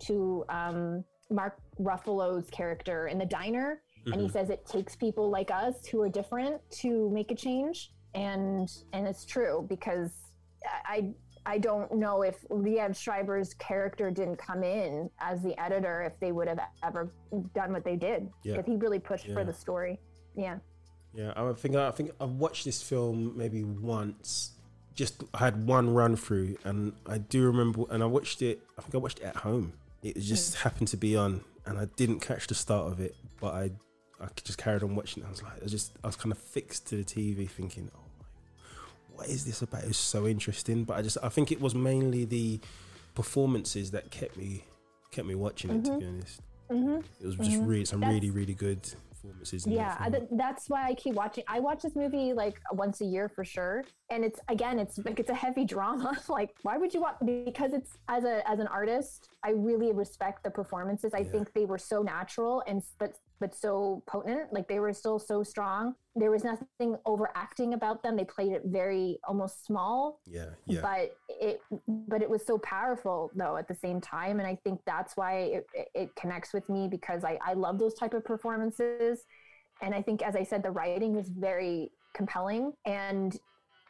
[0.00, 5.50] to um, Mark Ruffalo's character in the diner, and he says it takes people like
[5.50, 10.10] us who are different to make a change, and and it's true because
[10.84, 11.10] I.
[11.48, 16.32] I don't know if Liev Schreiber's character didn't come in as the editor, if they
[16.32, 17.12] would have ever
[17.54, 18.28] done what they did.
[18.42, 18.56] Yeah.
[18.56, 19.34] Because he really pushed Yeah.
[19.34, 20.00] for the story.
[20.36, 20.58] Yeah.
[21.14, 24.56] Yeah, I think I think I've watched this film maybe once.
[24.96, 28.60] Just I had one run through, and I do remember, and I watched it.
[28.76, 29.74] I think I watched it at home.
[30.08, 33.54] It just happened to be on, and I didn't catch the start of it, but
[33.54, 33.70] I
[34.20, 35.22] I just carried on watching.
[35.22, 35.26] it.
[35.26, 37.90] I was like, I was just I was kind of fixed to the TV, thinking,
[37.94, 39.84] oh my, what is this about?
[39.84, 42.60] It's so interesting, but I just I think it was mainly the
[43.14, 44.64] performances that kept me
[45.10, 45.84] kept me watching it.
[45.86, 46.40] To be honest,
[46.70, 46.96] Mm-hmm.
[47.22, 48.80] it was just really some That's- really really good
[49.26, 49.64] performances.
[49.64, 51.44] That Yeah, I, th- that's why I keep watching.
[51.48, 55.18] I watch this movie like once a year for sure, and it's again, it's like
[55.20, 56.18] it's a heavy drama.
[56.28, 57.16] like, why would you watch?
[57.24, 61.12] Because it's as a as an artist, I really respect the performances.
[61.14, 64.52] I think they were so natural and but but so potent.
[64.52, 65.94] Like they were still so strong.
[66.14, 68.16] There was nothing overacting about them.
[68.16, 70.80] They played it very almost small, yeah, yeah.
[70.80, 74.80] but it but it was so powerful though at the same time and i think
[74.86, 79.24] that's why it, it- connects with me because I, I love those type of performances
[79.82, 83.36] and i think as i said the writing was very compelling and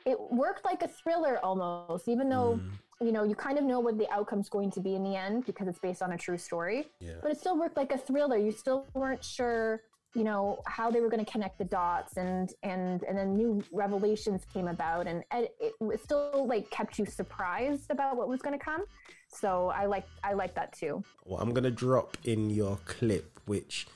[0.07, 2.71] it worked like a thriller almost even though Mm.
[3.01, 5.45] You know you kind of know what the outcome's going to be in the end
[5.47, 7.15] because it's based on a true story Yeah.
[7.23, 9.83] but it still worked like a thriller you still weren't sure
[10.15, 13.63] you know how they were going to connect the dots and and and then new
[13.71, 18.59] revelations came about and it, it still like kept you surprised about what was going
[18.59, 18.85] to come
[19.29, 23.87] so i like i like that too Well, I'm gonna drop in your clip, which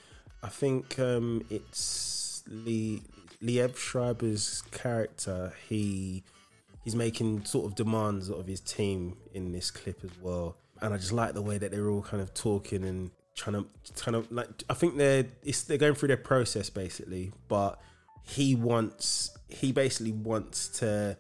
[0.43, 3.03] I think um, it's Lee
[3.43, 5.53] Liev Schreiber's character.
[5.69, 6.23] He
[6.85, 10.97] he's making sort of demands of his team in this clip as well, and I
[10.97, 14.35] just like the way that they're all kind of talking and trying to trying to
[14.35, 14.49] like.
[14.69, 15.27] I think they're
[15.67, 17.81] they're going through their process basically, but
[18.23, 21.17] he wants he basically wants to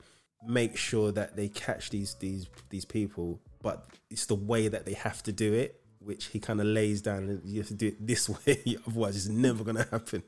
[0.46, 4.94] make sure that they catch these these these people but it's the way that they
[4.94, 8.06] have to do it which he kind of lays down you have to do it
[8.06, 10.22] this way otherwise it's never going to happen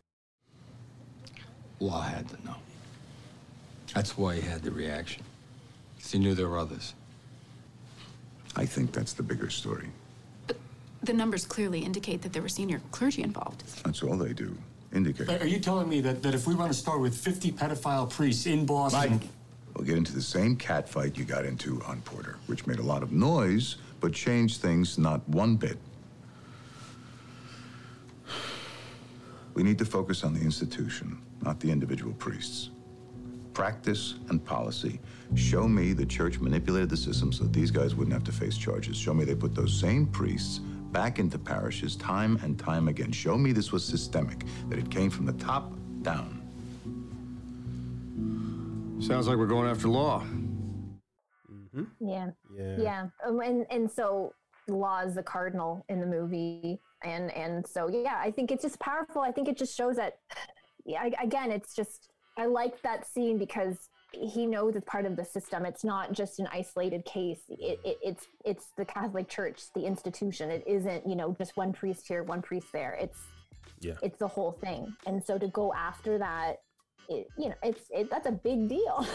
[1.82, 2.54] Well, I had to know.
[3.94, 5.22] That's why he had the reaction.
[5.98, 6.94] 'Cause he knew there were others.
[8.56, 9.90] I think that's the bigger story.
[10.46, 10.58] But
[11.02, 13.62] the numbers clearly indicate that there were senior clergy involved.
[13.84, 14.56] That's all they do.
[14.92, 15.28] Indicate.
[15.40, 18.44] Are you telling me that, that if we run a store with 50 pedophile priests
[18.46, 19.28] in Boston, Mike,
[19.74, 22.82] we'll get into the same cat fight you got into on Porter, which made a
[22.82, 25.78] lot of noise, but changed things not one bit.
[29.54, 32.68] We need to focus on the institution, not the individual priests.
[33.54, 35.00] Practice and policy.
[35.34, 38.56] Show me the church manipulated the system so that these guys wouldn't have to face
[38.56, 38.96] charges.
[38.96, 40.58] Show me they put those same priests
[40.90, 43.12] back into parishes time and time again.
[43.12, 45.72] Show me this was systemic, that it came from the top
[46.02, 46.38] down.
[49.00, 50.22] Sounds like we're going after law.
[52.00, 54.32] yeah yeah yeah um, and and so
[54.68, 58.78] law is the cardinal in the movie and and so yeah i think it's just
[58.78, 60.18] powerful i think it just shows that
[60.84, 65.24] yeah again it's just i like that scene because he knows it's part of the
[65.24, 65.64] system.
[65.64, 67.40] It's not just an isolated case.
[67.48, 68.08] It, it, mm-hmm.
[68.10, 70.50] it's it's the Catholic Church, the institution.
[70.50, 72.96] It isn't you know just one priest here, one priest there.
[73.00, 73.18] It's
[73.80, 73.94] Yeah.
[74.02, 74.94] it's the whole thing.
[75.06, 76.60] And so to go after that,
[77.08, 79.06] it, you know, it's it, that's a big deal.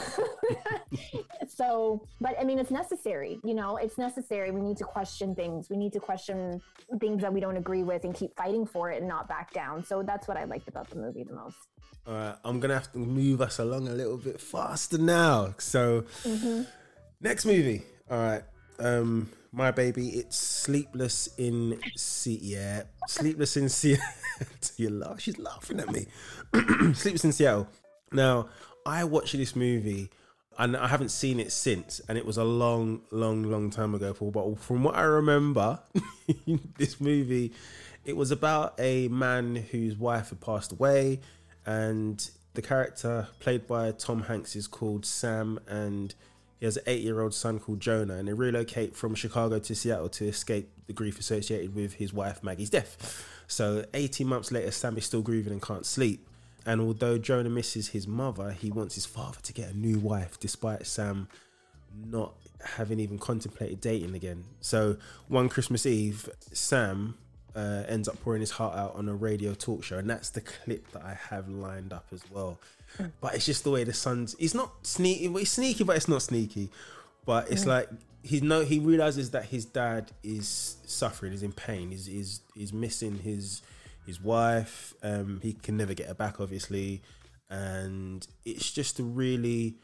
[1.48, 3.40] so, but I mean, it's necessary.
[3.44, 4.52] You know, it's necessary.
[4.52, 5.70] We need to question things.
[5.70, 6.62] We need to question
[7.00, 9.84] things that we don't agree with and keep fighting for it and not back down.
[9.84, 11.58] So that's what I liked about the movie the most.
[12.08, 15.54] All right, I'm gonna have to move us along a little bit faster now.
[15.58, 16.06] So,
[17.20, 17.84] next movie.
[18.10, 18.44] All right,
[18.80, 20.10] um, my baby.
[20.10, 22.48] It's Sleepless in Seattle.
[22.48, 24.06] Yeah, Sleepless in Seattle.
[24.78, 25.20] you laugh.
[25.20, 26.06] She's laughing at me.
[26.94, 27.68] Sleepless in Seattle.
[28.14, 28.48] Now,
[28.86, 30.10] I watched this movie.
[30.60, 34.12] And I haven't seen it since, and it was a long, long, long time ago.
[34.12, 35.78] Paul, but from what I remember,
[36.80, 37.54] this movie,
[38.06, 41.20] it was about a man whose wife had passed away,
[41.68, 46.16] and the character played by Tom Hanks is called Sam, and
[46.60, 50.26] he has an eight-year-old son called Jonah, and they relocate from Chicago to Seattle to
[50.26, 53.44] escape the grief associated with his wife Maggie's death.
[53.48, 56.28] So, 18 months later, Sam is still grieving and can't sleep.
[56.66, 60.40] And although Jonah misses his mother, he wants his father to get a new wife,
[60.40, 61.28] despite Sam
[62.06, 64.46] not having even contemplated dating again.
[64.62, 64.98] So
[65.28, 67.18] one Christmas Eve, Sam
[67.58, 70.42] uh, ends up pouring his heart out on a radio talk show, and that's the
[70.42, 72.60] clip that I have lined up as well.
[73.20, 74.36] But it's just the way the son's.
[74.40, 75.28] He's not sneaky.
[75.28, 76.70] He's sneaky, but it's not sneaky.
[77.26, 77.90] But it's like
[78.24, 82.72] he know he realizes that his dad is suffering, is in pain, is is is
[82.72, 83.62] missing his
[84.06, 84.94] his wife.
[85.04, 87.02] Um, he can never get her back, obviously,
[87.50, 89.76] and it's just a really,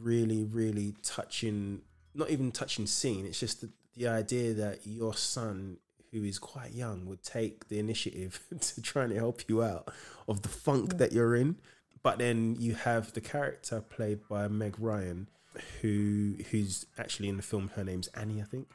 [0.00, 1.82] really, really touching.
[2.14, 3.24] Not even touching scene.
[3.24, 5.78] It's just the, the idea that your son,
[6.12, 9.88] who is quite young, would take the initiative to try and help you out
[10.28, 11.56] of the funk that you're in.
[12.02, 15.28] But then you have the character played by Meg Ryan,
[15.80, 17.70] who who's actually in the film.
[17.76, 18.68] Her name's Annie, I think,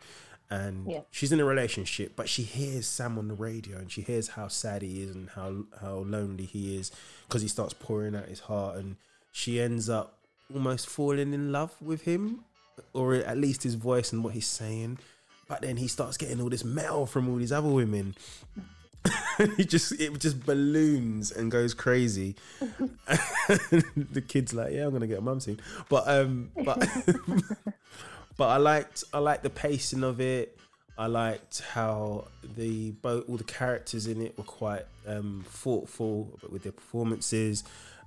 [0.50, 1.02] and Yeah.
[1.12, 2.14] she's in a relationship.
[2.16, 5.30] But she hears Sam on the radio, and she hears how sad he is and
[5.32, 6.90] how how lonely he is
[7.28, 8.96] because he starts pouring out his heart, and
[9.34, 10.20] she ends up
[10.54, 12.46] almost falling in love with him,
[12.94, 15.00] or at least his voice and what he's saying.
[15.48, 18.16] But then he starts getting all this mail from all these other women.
[19.58, 22.36] he just it just balloons and goes crazy.
[23.08, 25.60] the kid's like, yeah, I'm gonna get a mum soon.
[25.90, 26.80] But um, but
[28.38, 30.58] but I liked I liked the pacing of it.
[30.98, 36.64] I liked how the both all the characters in it were quite um, thoughtful with
[36.64, 37.64] their performances.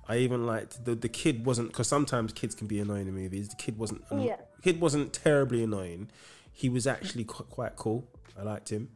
[0.07, 3.49] I even liked the the kid wasn't because sometimes kids can be annoying in movies.
[3.49, 4.35] The kid wasn't Yeah.
[4.61, 6.09] kid wasn't terribly annoying.
[6.53, 8.07] He was actually qu- quite cool.
[8.39, 8.89] I liked him.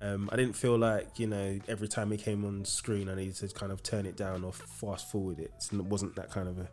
[0.00, 3.36] Um, I didn't feel like you know every time he came on screen I needed
[3.36, 5.52] to kind of turn it down or fast forward it.
[5.72, 6.68] It wasn't that kind of a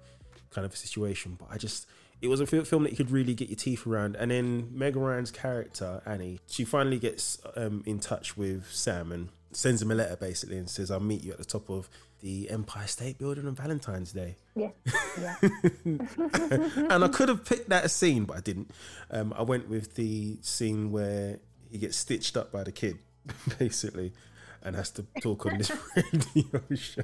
[0.50, 1.38] kind of a situation.
[1.40, 1.88] But I just
[2.22, 4.16] it was a film that you could really get your teeth around.
[4.16, 9.30] And then Meg Ryan's character Annie, she finally gets um, in touch with Sam and
[9.52, 11.89] sends him a letter basically and says, "I'll meet you at the top of
[12.22, 14.70] the Empire State Building on Valentine's Day." Yeah.
[15.20, 15.36] Yeah.
[15.86, 18.72] and I could have picked that scene, but I didn't.
[19.12, 21.39] Um, I went with the scene where
[21.72, 23.00] he gets stitched up by the kid,
[23.60, 24.14] basically,
[24.64, 27.04] and has to talk on this radio show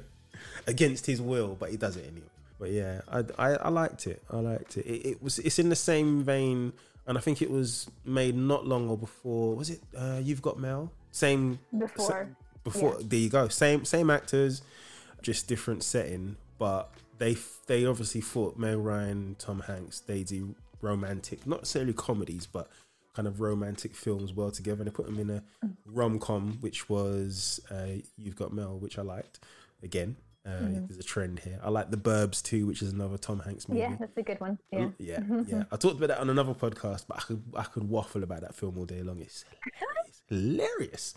[0.66, 2.26] against his will, but he does it anyway.
[2.58, 4.22] But yeah, I, I, I liked it.
[4.30, 4.86] I liked it.
[4.86, 5.06] it.
[5.06, 6.72] It was it's in the same vein,
[7.06, 9.54] and I think it was made not long or before.
[9.56, 10.90] Was it uh, You've Got Mail?
[11.16, 12.28] Same Before.
[12.62, 13.06] before Yeah.
[13.08, 13.48] there you go.
[13.48, 14.62] Same same actors
[15.22, 17.36] just different setting but they
[17.66, 20.00] they obviously thought Meg Ryan Tom Hanks.
[20.00, 22.68] They do romantic not necessarily comedies but
[23.14, 24.82] kind of romantic films well together.
[24.82, 25.42] And they put them in a
[25.86, 29.40] rom-com which was uh, You've Got Mail which I liked
[29.82, 30.16] again
[30.46, 30.86] uh, Mhm.
[30.88, 33.80] there's a trend here I like The Burbs too which is another Tom Hanks movie
[33.80, 34.58] Yeah, that's a good one.
[34.70, 34.90] Yeah.
[34.98, 35.64] yeah, yeah.
[35.72, 38.54] I talked about that on another podcast, but I could I could waffle about that
[38.54, 39.20] film all day long.
[39.20, 41.14] It's hilarious, hilarious.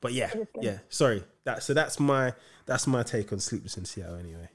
[0.00, 0.64] But yeah, It is good.
[0.64, 0.78] yeah.
[0.90, 2.34] Sorry, that so that's my
[2.66, 4.16] that's my take on Sleepless in Seattle.
[4.16, 4.48] Anyway,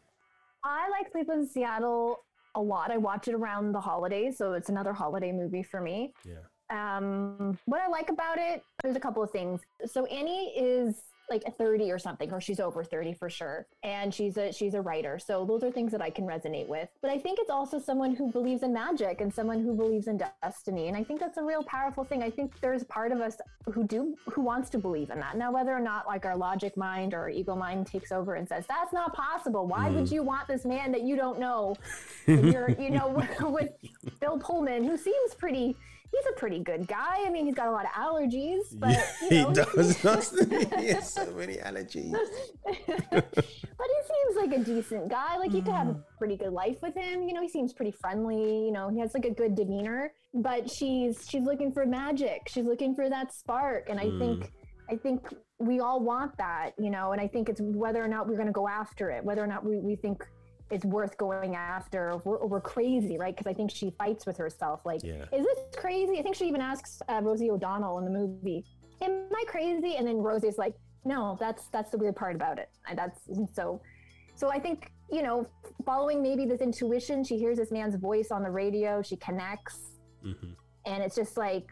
[0.63, 2.19] I like Sleepless in Seattle
[2.55, 2.91] a lot.
[2.91, 6.13] I watch it around the holidays, so it's another holiday movie for me.
[6.25, 6.35] yeah,
[6.69, 9.61] Um, what I like about it, there's a couple of things.
[9.85, 11.01] So Annie is
[11.31, 14.81] like 30 or something, or she's over 30 for sure, and she's a she's a
[14.81, 15.17] writer.
[15.17, 16.89] So those are things that I can resonate with.
[17.01, 20.21] But I think it's also someone who believes in magic and someone who believes in
[20.43, 22.21] destiny, and I think that's a real powerful thing.
[22.21, 23.37] I think there's part of us
[23.71, 25.37] who do who wants to believe in that.
[25.37, 28.47] Now, whether or not like our logic mind or our ego mind takes over and
[28.47, 29.65] says that's not possible.
[29.67, 30.11] Why would Mm.
[30.11, 31.75] you want this man that you don't know?
[32.27, 33.69] You're, you know, with
[34.19, 35.77] Bill Pullman, who seems pretty
[36.11, 37.25] he's a pretty good guy.
[37.25, 40.01] I mean, he's got a lot of allergies, but Yeah, you he does.
[40.03, 40.81] doesn't he?
[40.81, 42.11] He has so many allergies.
[43.09, 45.37] but he seems like a decent guy.
[45.37, 46.03] Like you could have a Mm.
[46.17, 47.23] pretty good life with him.
[47.23, 48.65] You know, he seems pretty friendly.
[48.65, 50.13] You know, he has like a good demeanor.
[50.33, 52.41] But she's she's looking for magic.
[52.47, 54.19] She's looking for that spark, and I Mm.
[54.19, 54.51] think
[54.89, 55.27] I think
[55.59, 56.71] we all want that.
[56.77, 59.23] You know, and I think it's whether or not we're going to go after it,
[59.23, 60.23] whether or not we, we think
[60.71, 63.35] it's worth going after, we're, we're crazy, right?
[63.35, 64.81] Because I think she fights with herself.
[64.85, 65.25] Like, Yeah.
[65.33, 66.17] is this crazy?
[66.17, 68.63] I think she even asks uh, Rosie O'Donnell in the movie,
[69.01, 72.69] "Am I crazy?" And then Rosie's like, "No, that's that's the weird part about it."
[72.89, 73.19] And that's
[73.53, 73.81] so.
[74.35, 75.45] So I think you know,
[75.85, 79.01] following maybe this intuition, she hears this man's voice on the radio.
[79.01, 80.55] She connects, Mhm.
[80.85, 81.67] and it's just like,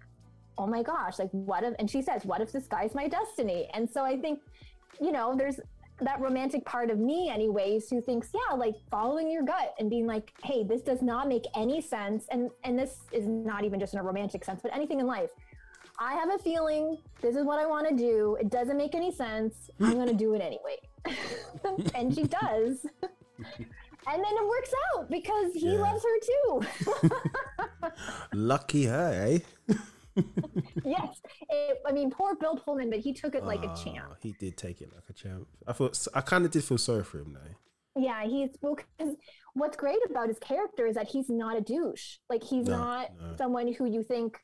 [0.58, 1.74] oh my gosh, like what if?
[1.80, 4.42] And she says, "What if this guy's my destiny?" And so I think,
[5.00, 5.60] you know, there's
[6.02, 10.06] that romantic part of me, anyways, who thinks, yeah, like following your gut and being
[10.08, 13.94] like, hey, this does not make any sense, and and this is not even just
[13.94, 15.32] in a romantic sense, but anything in life.
[16.02, 18.38] I have a feeling this is what I want to do.
[18.40, 19.70] It doesn't make any sense.
[19.82, 20.78] I'm going to do it anyway.
[21.96, 22.86] and she does.
[24.08, 25.82] And then it works out because he Yeah.
[25.82, 27.90] loves her too.
[28.34, 29.40] Lucky her, eh?
[30.86, 31.22] yes.
[31.50, 34.16] It, I mean, poor Bill Pullman, but he took it like a Ah, champ.
[34.22, 35.48] He did take it like a champ.
[35.68, 38.02] I thought I kind of did feel sorry for him though.
[38.02, 38.76] Yeah, he's well.
[38.98, 39.16] because
[39.54, 42.18] what's great about his character is that he's not a douche.
[42.30, 43.36] Like he's No, not no.
[43.38, 44.38] someone who you think,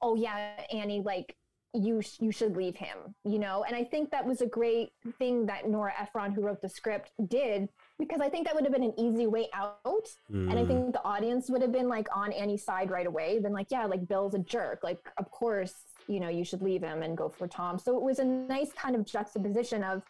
[0.00, 1.36] oh yeah, Annie, like
[1.74, 3.64] you sh- you should leave him, you know.
[3.64, 7.10] And I think that was a great thing that Nora Ephron, who wrote the script,
[7.28, 7.68] did
[8.02, 10.06] because I think that would have been an easy way out.
[10.28, 10.66] And I Mm.
[10.66, 13.38] think the audience would have been like on Annie's side right away.
[13.38, 14.80] Been like, yeah, like Bill's a jerk.
[14.82, 15.74] Like, of course,
[16.08, 17.78] you know, you should leave him and go for Tom.
[17.78, 20.02] So it was a nice kind of juxtaposition of,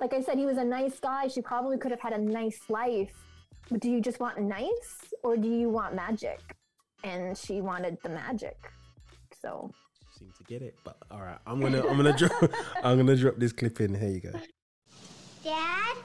[0.00, 1.26] like I said, he was a nice guy.
[1.26, 3.14] She probably could have had a nice life.
[3.70, 4.92] But do you just want nice
[5.24, 6.40] or do you want magic?
[7.02, 8.58] And she wanted the magic.
[9.42, 9.50] So
[10.18, 11.38] Seem to get it, but all right.
[11.46, 12.32] I'm gonna I'm gonna drop
[12.84, 13.94] I'm gonna drop this clip in.
[13.94, 14.32] Here you go.
[15.42, 15.96] Dad,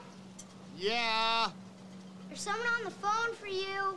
[0.78, 1.48] Yeah.
[2.28, 3.96] there's someone on the phone for you.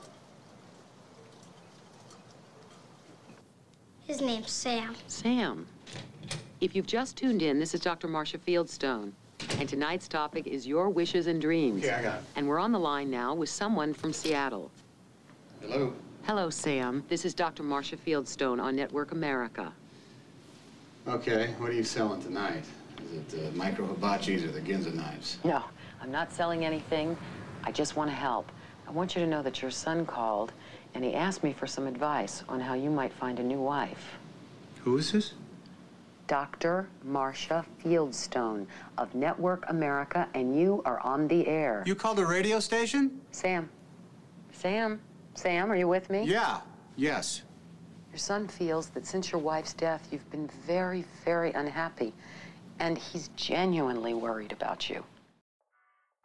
[4.08, 4.96] His name's Sam.
[5.08, 5.68] Sam,
[6.62, 8.08] if you've just tuned in, this is Dr.
[8.08, 9.12] Marcia Fieldstone.
[9.60, 11.84] And tonight's topic is your wishes and dreams.
[11.84, 12.24] Okay, I got it.
[12.36, 14.72] And we're on the line now with someone from Seattle.
[15.62, 15.94] Hello.
[16.24, 17.04] Hello, Sam.
[17.08, 17.64] This is Dr.
[17.64, 19.72] Marcia Fieldstone on Network America.
[21.08, 22.64] Okay, what are you selling tonight?
[23.14, 25.38] Is it uh, micro hibachis or the Ginza knives?
[25.44, 25.64] No,
[26.10, 27.16] I'm not selling anything.
[27.64, 28.52] I just want to help.
[28.88, 30.54] I want you to know that your son called
[30.96, 34.18] and he asked me for some advice on how you might find a new wife.
[34.84, 35.34] Who is this?
[36.26, 36.90] Dr.
[37.04, 38.66] Marcia Fieldstone
[38.98, 41.84] of Network America, and you are on the air.
[41.86, 43.22] You called a radio station?
[43.30, 43.70] Sam.
[44.52, 45.00] Sam.
[45.36, 46.24] Sam, are you with me?
[46.24, 46.62] Yeah.
[46.96, 47.44] Yes.
[48.12, 52.14] Your son feels that since your wife's death, you've been very, very unhappy.
[52.80, 55.04] And he's genuinely worried about you.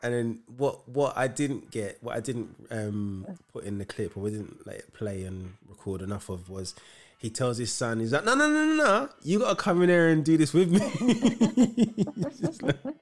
[0.05, 4.19] And then what what I didn't get, what I didn't um, put in the clip,
[4.19, 6.75] or we didn't let it play and record enough of, was
[7.17, 9.89] he tells his son, he's like, no, no, no, no, no, you gotta come in
[9.89, 10.79] there and do this with me,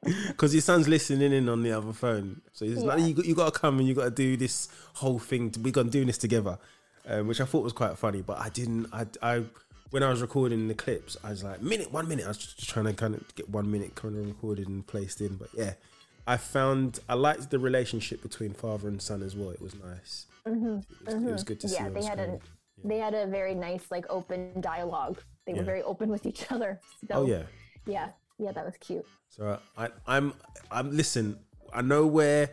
[0.29, 2.41] because his son's listening in on the other phone.
[2.53, 5.53] So he's like, you got you gotta come and you gotta do this whole thing.
[5.61, 6.57] We're gonna do this together,
[7.09, 8.23] um, which I thought was quite funny.
[8.23, 8.87] But I didn't.
[8.93, 9.43] I I
[9.91, 12.27] when I was recording the clips, I was like, minute, one minute.
[12.27, 15.21] I was just trying to kind of get one minute kind of recorded and placed
[15.21, 15.35] in.
[15.35, 15.73] But yeah,
[16.27, 19.51] I found I liked the relationship between father and son as well.
[19.51, 20.27] It was nice.
[20.47, 21.75] hmm It was, it was good to see.
[21.75, 22.41] yeah, on they had a screen.
[22.85, 25.21] they had a very nice like open dialogue.
[25.47, 26.81] They were very open with each other.
[27.09, 27.43] So, Oh yeah.
[27.87, 29.05] yeah, yeah, that was cute.
[29.29, 30.35] So I, I'm,
[30.71, 30.91] I'm.
[30.97, 31.39] Listen,
[31.73, 32.51] I know where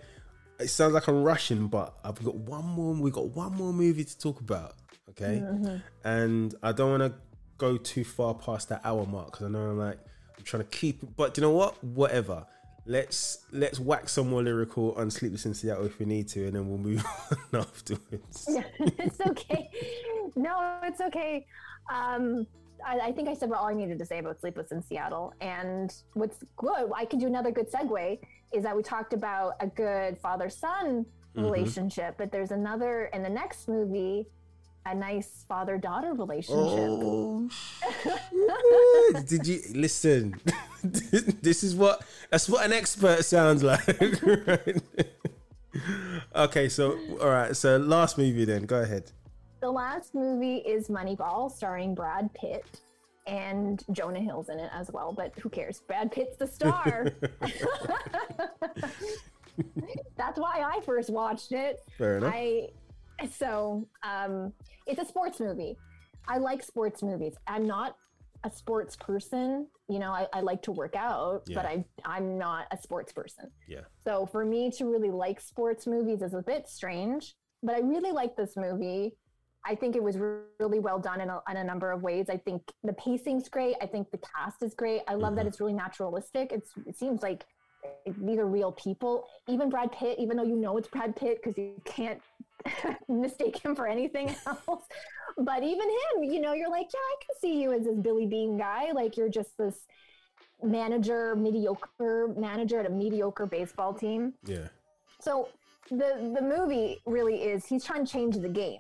[0.59, 2.93] it sounds like I'm rushing, but I've got one more.
[2.95, 4.73] We got one more movie to talk about.
[5.09, 5.81] Okay, Mhm.
[6.03, 7.19] and I don't want to
[7.57, 9.99] go too far past that hour mark because I know I'm like
[10.37, 11.15] I'm trying to keep.
[11.15, 11.83] But do you know what?
[11.83, 12.45] Whatever.
[12.89, 16.55] Let's let's whack some more lyrical on Sleepless in Seattle if we need to, and
[16.55, 17.05] then we'll move
[17.53, 18.49] on afterwards.
[18.79, 19.69] it's okay.
[20.35, 21.45] No, it's okay.
[21.93, 22.47] Um,
[22.83, 25.33] I, I think I said what all I needed to say about Sleepless in Seattle.
[25.39, 28.17] And what's good, I can do another good segue,
[28.53, 31.43] is that we talked about a good father son Mhm.
[31.43, 34.25] relationship, but there's another in the next movie,
[34.91, 36.57] a nice father daughter relationship.
[36.57, 37.49] Oh,
[39.27, 40.35] Did you listen?
[40.83, 43.87] this is what that's what an expert sounds like.
[44.47, 44.81] right?
[46.35, 48.65] okay, so all right, so last movie then.
[48.65, 49.11] Go ahead.
[49.61, 52.81] The last movie is Moneyball, starring Brad Pitt.
[53.27, 55.81] And Jonah Hill's in it as well, but who cares?
[55.85, 57.11] Brad Pitt's the star.
[60.17, 61.83] That's why I first watched it.
[61.97, 62.33] Fair enough.
[62.35, 62.69] I
[63.31, 64.53] so um,
[64.87, 65.77] it's a sports movie.
[66.27, 67.35] I like sports movies.
[67.47, 67.95] I'm not
[68.43, 69.67] a sports person.
[69.89, 73.49] You know, I, I like to work out, but I I'm not a sports person.
[73.67, 73.81] Yeah.
[74.05, 78.11] So for me to really like sports movies is a bit strange, but I really
[78.11, 79.17] like this movie.
[79.65, 80.17] I think it was
[80.59, 82.27] really well done in a, in a number of ways.
[82.29, 83.75] I think the pacing's great.
[83.81, 85.01] I think the cast is great.
[85.07, 86.53] I love that it's really naturalistic.
[86.53, 87.45] It's, it seems like
[88.05, 89.25] these are real people.
[89.49, 92.21] Even Brad Pitt, even though you know it's Brad Pitt because you can't
[93.09, 94.83] mistake him for anything else.
[95.37, 98.25] But even him, you know, you're like, yeah, I can see you as this Billy
[98.25, 98.91] Beane guy.
[98.91, 99.85] Like you're just this
[100.63, 104.33] manager, mediocre manager at a mediocre baseball team.
[104.45, 104.67] Yeah.
[105.19, 105.49] So
[105.89, 108.79] the the movie really is he's trying to change the game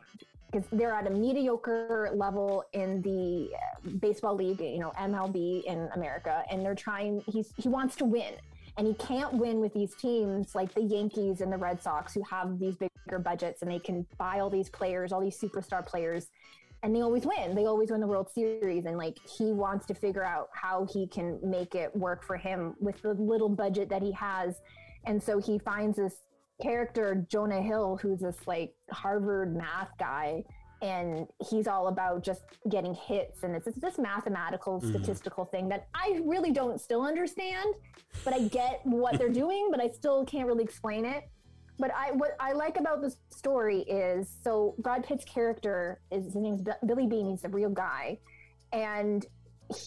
[0.51, 5.89] because they're at a mediocre level in the uh, baseball league, you know, MLB in
[5.93, 7.21] America, and they're trying.
[7.27, 8.33] He's he wants to win,
[8.77, 12.23] and he can't win with these teams like the Yankees and the Red Sox who
[12.23, 16.27] have these bigger budgets and they can buy all these players, all these superstar players.
[16.81, 17.55] And they always win.
[17.55, 18.85] They always win the World Series.
[18.85, 22.73] And like he wants to figure out how he can make it work for him
[22.79, 24.61] with the little budget that he has.
[25.05, 26.23] And so he finds this
[26.61, 30.43] character Jonah Hill, who's this like Harvard math guy,
[30.81, 34.89] and he's all about just getting hits, and it's, it's this mathematical Mhm.
[34.89, 37.73] statistical thing that I really don't still understand,
[38.23, 41.23] but I get what they're doing, but I still can't really explain it.
[41.77, 46.35] But I what I like about the story is so Brad Pitt's character is his
[46.35, 47.29] name's Bi- Billy Beane.
[47.29, 48.19] He's a real guy,
[48.73, 49.25] and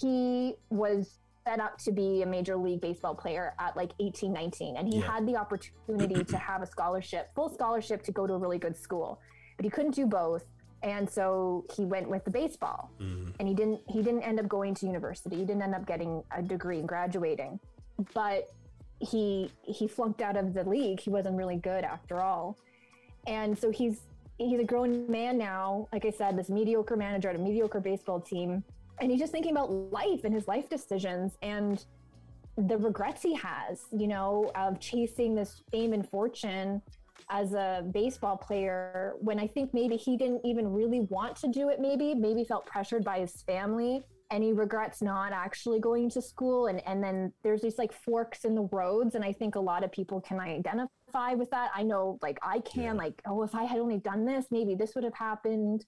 [0.01, 4.77] he was set up to be a major league baseball player at like 18 19
[4.77, 5.11] and he Yeah.
[5.13, 8.77] had the opportunity to have a scholarship full scholarship to go to a really good
[8.77, 9.19] school
[9.57, 10.45] but he couldn't do both
[10.83, 12.91] and so he went with the baseball.
[13.01, 13.31] Mm-hmm.
[13.39, 15.37] And he didn't he didn't end up going to university.
[15.37, 17.61] He didn't end up getting a degree and graduating.
[18.15, 18.51] But
[18.99, 21.01] he he flunked out of the league.
[21.01, 22.59] He wasn't really good after all.
[23.27, 24.01] And so he's
[24.39, 25.89] he's a grown man now.
[25.93, 28.65] Like i said this mediocre manager at a mediocre baseball team.
[29.01, 31.85] And he's just thinking about life and his life decisions and
[32.57, 36.83] the regrets he has you know of chasing this fame and fortune
[37.31, 41.69] as a baseball player when i think maybe he didn't even really want to do
[41.69, 44.03] it maybe maybe felt pressured by his family
[44.33, 46.67] and he regrets not actually going to school.
[46.67, 49.15] And and then there's these like forks in the roads.
[49.15, 51.71] And i think a lot of people can identify with that.
[51.75, 54.95] I know like i can like oh if i had only done this maybe this
[54.95, 55.85] would have happened.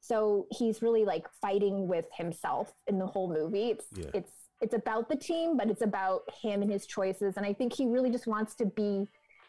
[0.00, 3.70] So he's really like fighting with himself in the whole movie.
[3.70, 4.10] It's Yeah.
[4.14, 7.36] it's it's about the team but it's about him and his choices.
[7.36, 9.08] And i think he really just wants to be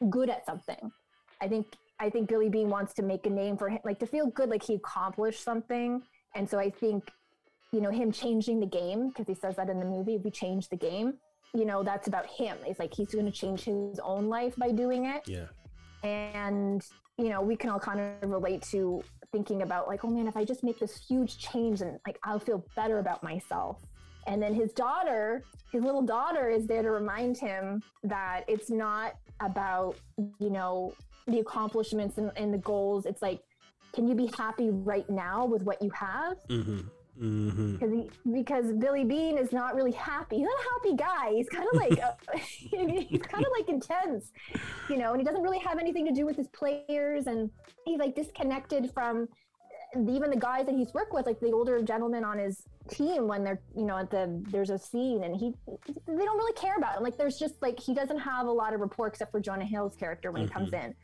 [0.10, 0.92] good at something
[1.42, 4.08] i think i think billy beane wants to make a name for him like to
[4.08, 6.02] feel good like he accomplished something.
[6.36, 7.12] And so i think
[7.74, 10.70] you know him changing the game because he says that in the movie we change
[10.70, 11.14] the game
[11.54, 12.58] you know that's about him.
[12.66, 15.28] It's like he's going to change his own life by doing it.
[15.28, 15.48] Yeah.
[16.04, 16.82] and
[17.18, 20.36] you know we can all kind of relate to thinking about like oh man if
[20.36, 23.78] i just make this huge change and like i'll feel better about myself.
[24.28, 29.14] And then his daughter his little daughter is there to remind him that it's not
[29.40, 29.96] about
[30.40, 30.94] you know
[31.28, 33.42] the accomplishments and, and the goals it's like
[33.94, 36.80] can you be happy right now with what you have Mm-hmm.
[37.22, 37.74] Mm-hmm.
[37.74, 40.38] because he, because Billy Beane is not really happy.
[40.38, 41.36] He's not a happy guy.
[41.36, 44.32] He's kind of like uh, he's kind of like intense,
[44.90, 47.52] you know, and he doesn't really have anything to do with his players, and
[47.86, 49.28] he's like disconnected from
[50.10, 53.28] even the guys that he's worked with, like the older gentlemen on his team.
[53.28, 56.78] When they're you know at the there's a scene and he they don't really care
[56.78, 57.04] about him.
[57.04, 59.96] Like there's just like he doesn't have a lot of rapport except for Jonah Hill's
[59.96, 60.96] character when he comes in.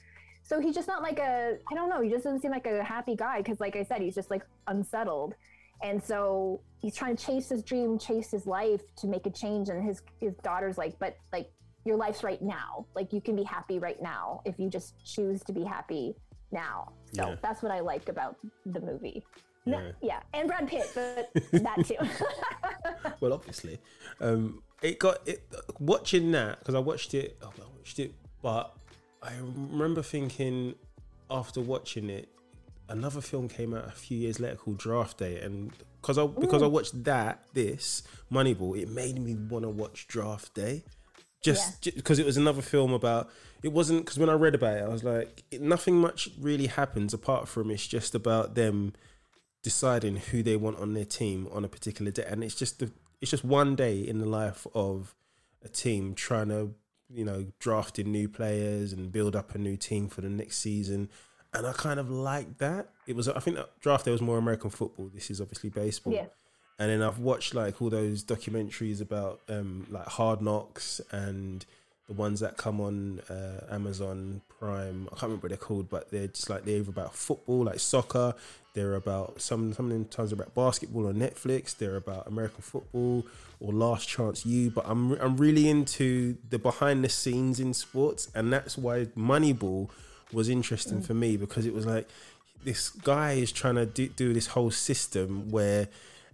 [0.48, 2.02] So he's just not like a I don't know.
[2.02, 4.44] He just doesn't seem like a happy guy because, like I said, he's just like
[4.68, 5.36] unsettled.
[5.84, 9.70] And so he's trying to chase his dream, chase his life to make a change.
[9.70, 11.52] And his his daughter's like, but like
[11.86, 12.86] your life's right now.
[12.96, 16.16] Like you can be happy right now if you just choose to be happy
[16.52, 16.94] now.
[17.14, 17.36] So Yeah.
[17.42, 19.24] that's what I like about the movie.
[19.66, 19.92] Yeah.
[20.02, 21.98] yeah, and Brad Pitt, but that too.
[23.20, 23.80] well, obviously,
[24.22, 25.44] um, it got it.
[25.82, 27.38] Watching that because I watched it.
[27.42, 28.77] Oh, I watched it, but
[29.28, 30.76] I remember thinking
[31.30, 32.30] after watching it,
[32.88, 35.72] another film came out a few years later called Draft Day, and
[36.02, 40.54] because I because I watched that this Moneyball, it made me want to watch Draft
[40.54, 40.84] Day.
[41.44, 43.30] Just because it was another film about
[43.64, 46.68] it wasn't because when I read about it, I was like, it, nothing much really
[46.68, 48.94] happens apart from it's just about them
[49.62, 52.92] deciding who they want on their team on a particular day, and it's just the,
[53.22, 55.16] it's just one day in the life of
[55.64, 56.72] a team trying to
[57.10, 61.10] you know drafting new players and build up a new team for the next season.
[61.54, 62.90] And I kind of like that.
[63.08, 65.10] It was I think that draft day was more American football.
[65.14, 66.14] This is obviously baseball.
[66.14, 66.26] Yeah.
[66.80, 71.66] And then I've watched like all those documentaries about um, like Hard Knocks and
[72.08, 75.08] the ones that come on uh, Amazon Prime.
[75.08, 78.34] I can't remember what they're called, but they're just like they're about football, like soccer.
[78.74, 81.76] They're about some sometimes about basketball on Netflix.
[81.76, 83.26] They're about American football
[83.60, 84.70] or Last Chance U.
[84.70, 89.90] But I'm I'm really into the behind the scenes in sports, and that's why Moneyball
[90.32, 92.08] was interesting for me because it was like
[92.64, 95.88] this guy is trying to do, do this whole system where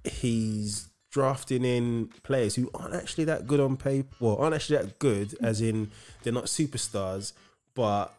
[0.04, 4.98] he's drafting in players who aren't actually that good on paper, well, aren't actually that
[4.98, 5.92] good, as in
[6.24, 7.34] they're not superstars,
[7.76, 8.16] but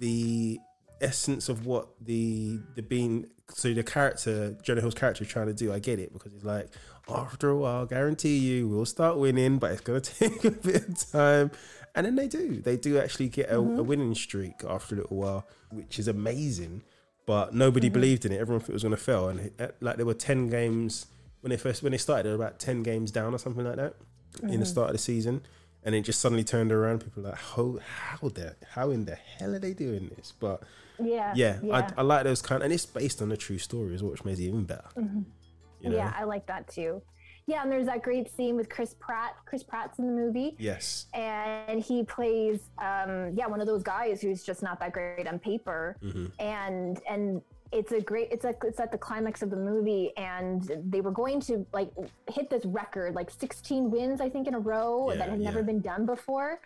[0.00, 0.58] the
[1.00, 5.54] essence of what the the being so the character Jonah Hill's character is trying to
[5.54, 6.68] do, I get it because it's like
[7.08, 10.88] after a while, I guarantee you we'll start winning, but it's gonna take a bit
[10.88, 11.52] of time.
[11.94, 12.60] And then they do.
[12.60, 13.86] They do actually get a, a mm-hmm.
[13.86, 16.82] winning streak after a little while, which is amazing.
[17.24, 17.94] But nobody mm-hmm.
[17.94, 18.40] believed in it.
[18.40, 19.28] Everyone thought it was gonna fail.
[19.28, 21.06] And it, like there were ten games
[21.42, 23.76] when they first when they started, they were about ten games down or something like
[23.76, 23.94] that
[24.42, 25.42] in the start of the season,
[25.84, 27.00] and it just suddenly turned around.
[27.04, 27.78] People were like, how
[28.18, 30.32] how the how in the hell are they doing this?
[30.40, 30.62] But
[30.98, 31.90] Yeah, yeah, yeah.
[31.96, 34.24] I, I like those kind, and it's based on a true story as well, which
[34.24, 34.88] makes it even better.
[34.96, 35.24] Mhm.
[35.80, 35.96] You know?
[35.96, 37.02] Yeah, I like that too.
[37.46, 39.34] Yeah, and there's that great scene with Chris Pratt.
[39.46, 40.54] Chris Pratt's in the movie.
[40.60, 41.06] Yes.
[41.12, 45.40] And he plays, um, yeah, one of those guys who's just not that great on
[45.40, 45.96] paper.
[46.00, 46.30] Mhm.
[46.38, 47.42] And and
[47.72, 48.28] it's a great.
[48.30, 51.90] It's like it's at the climax of the movie, and they were going to like
[52.30, 55.62] hit this record, like 16 wins, I think, in a row Yeah, that had never
[55.62, 56.60] been done before.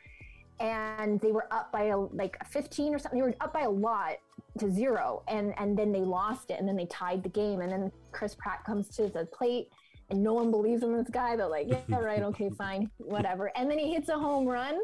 [0.59, 3.21] And they were up by a, like 15 or something.
[3.21, 4.17] They were up by a lot
[4.59, 7.71] to zero, and and then they lost it, and then they tied the game, and
[7.71, 9.69] then Chris Pratt comes to the plate
[10.09, 11.35] and no one believes in this guy.
[11.35, 13.51] They're like, yeah, right, okay, fine, whatever.
[13.57, 14.79] And then he hits a home run.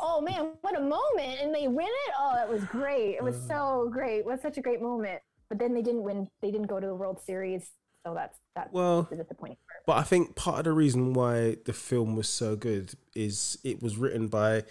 [0.00, 1.40] Oh man, what a moment!
[1.40, 2.12] And they win it.
[2.18, 3.16] Oh, it was great.
[3.16, 3.48] It was uh.
[3.48, 4.18] so great.
[4.20, 5.20] It was such a great moment.
[5.48, 6.28] But then they didn't win.
[6.42, 7.70] They didn't go to the World Series.
[8.06, 9.56] So that's that's Well, disappointing.
[9.86, 13.82] But I think part of the reason why the film was so good is it
[13.82, 14.64] was written by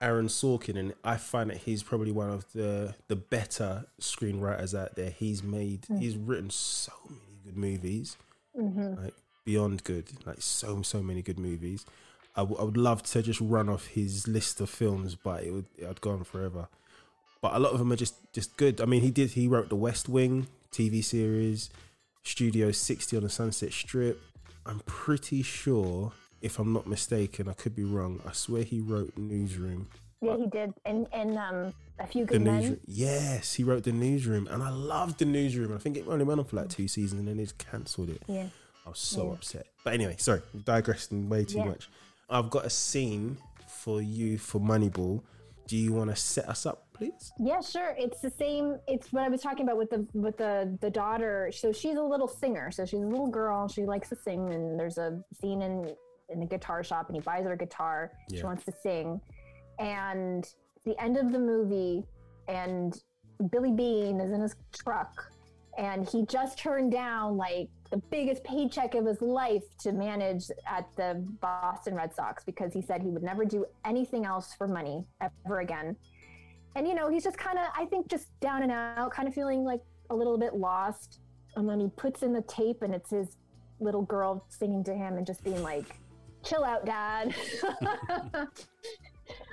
[0.00, 4.96] Aaron Sorkin, and I find that he's probably one of the the better screenwriters out
[4.96, 5.10] there.
[5.10, 6.00] He's made, Mm.
[6.00, 8.16] he's written so many good movies,
[8.58, 9.02] Mhm.
[9.04, 11.86] like beyond good, like so so many good movies.
[12.34, 15.52] I, w- I would love to just run off his list of films, but it
[15.52, 16.68] would I'd go on forever.
[17.42, 18.80] But a lot of them are just just good.
[18.80, 21.68] I mean, he did he wrote The West Wing TV series,
[22.22, 24.22] Studio 60 on the Sunset Strip.
[24.64, 28.20] I'm pretty sure, if I'm not mistaken, I could be wrong.
[28.26, 29.88] I swear he wrote Newsroom.
[30.22, 30.72] Yeah, he did.
[30.86, 32.60] And and um, a few The good men.
[32.60, 35.74] newsroom, yes, he wrote the newsroom, and I loved the newsroom.
[35.74, 38.22] I think it only went on for like two seasons, and then they cancelled it.
[38.28, 38.46] Yeah.
[38.86, 39.32] I was so Yeah.
[39.32, 39.66] upset.
[39.82, 41.64] But anyway, sorry, digressing way too Yeah.
[41.66, 41.88] much.
[42.30, 43.38] I've got a scene
[43.68, 45.22] for you for Moneyball.
[45.66, 47.32] Do you want to set us up, please?
[47.38, 47.94] Yeah, sure.
[47.98, 48.78] It's the same.
[48.86, 51.50] It's what I was talking about with the with the the daughter.
[51.54, 52.70] So she's a little singer.
[52.70, 53.68] So she's a little girl.
[53.68, 54.52] She likes to sing.
[54.52, 55.94] And there's a scene in
[56.28, 58.12] in the guitar shop, and he buys her a guitar.
[58.34, 59.20] She wants to sing,
[59.78, 60.46] and
[60.84, 62.04] the end of the movie,
[62.48, 63.00] and
[63.50, 65.30] Billy Beane is in his truck,
[65.78, 70.86] and he just turned down like the biggest paycheck of his life to manage at
[70.96, 75.04] the Boston Red Sox because he said he would never do anything else for money
[75.20, 75.96] ever again
[76.74, 79.34] and you know he's just kind of i think just down and out kind of
[79.34, 81.20] feeling like a little bit lost
[81.56, 83.36] and then he puts in the tape and it's his
[83.80, 85.96] little girl singing to him and just being like
[86.44, 87.34] chill out dad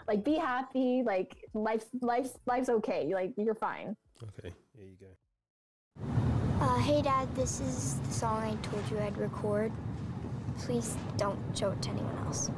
[0.08, 6.66] like be happy like life's life's life's okay like you're fine Okay, here you go.
[6.66, 9.72] Uh, hey, Dad, this is the song I told you I'd record.
[10.58, 12.52] Please don't show it to anyone else.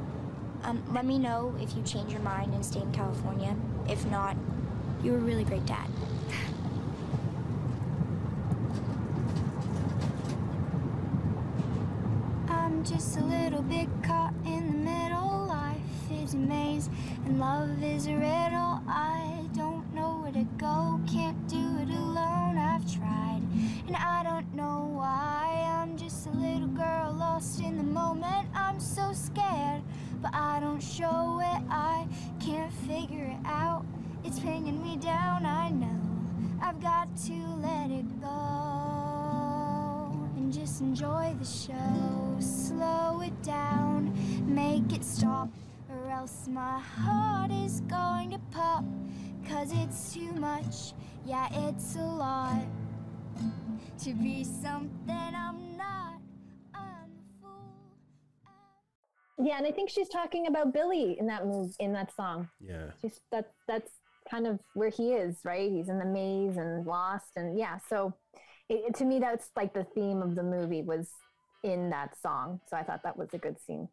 [0.64, 3.54] Um, let me know if you change your mind and stay in California.
[3.88, 4.36] If not,
[5.02, 5.88] you were a really great dad.
[12.48, 15.46] I'm just a little bit caught in the middle.
[15.46, 15.78] Life
[16.22, 16.88] is a maze
[17.26, 18.80] and love is a riddle.
[18.86, 22.56] I don't know where to go, can't do it alone.
[22.58, 23.42] I've tried,
[23.86, 25.68] and I don't know why.
[25.80, 28.46] I'm just a little girl lost in the moment.
[28.54, 29.82] I'm so scared,
[30.20, 31.62] but I don't show it.
[31.70, 32.06] I
[32.40, 33.84] can't figure it out.
[34.42, 36.00] It's bringing me down, I know.
[36.60, 37.32] I've got to
[37.62, 38.26] let it go
[40.36, 42.36] and just enjoy the show.
[42.40, 44.12] Slow it down,
[44.52, 45.48] make it stop,
[45.88, 48.84] or else my heart is going to pop.
[49.48, 50.92] Cause it's too much,
[51.24, 52.64] yeah, it's a lot
[54.02, 56.18] to be something I'm not.
[59.44, 62.90] yeah and i think she's talking about billy in that move in that song Yeah.
[63.00, 63.90] she's that that's
[64.32, 68.14] kind of where he is right he's in the maze and lost and yeah so
[68.70, 71.10] it, to me that's like the theme of the movie was
[71.62, 73.86] in that song so i thought that was a good scene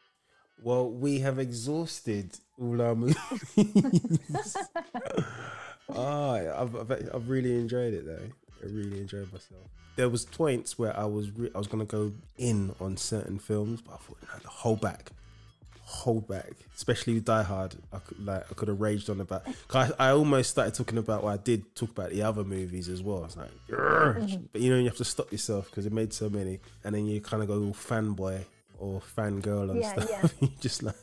[0.61, 2.27] Well, we have exhausted
[2.59, 3.15] all our movies.
[5.89, 6.31] oh,
[6.61, 8.27] I've, I've I've really enjoyed it though.
[8.61, 9.63] I really enjoyed myself.
[9.95, 13.81] There was points where I was re- I was gonna go in on certain films,
[13.81, 15.11] but I thought no, hold back,
[15.89, 16.51] hold back.
[16.75, 19.43] Especially with Die Hard, I could like I could have raged on about.
[19.73, 21.23] I, I almost started talking about.
[21.23, 23.25] Well, I did talk about the other movies as well.
[23.25, 26.29] It's like, "Grr." but you know, you have to stop yourself because it made so
[26.29, 28.43] many, and then you kind of go all fanboy
[28.77, 30.09] or fangirl and Yeah, stuff.
[30.39, 30.47] yeah.
[30.47, 30.95] you just like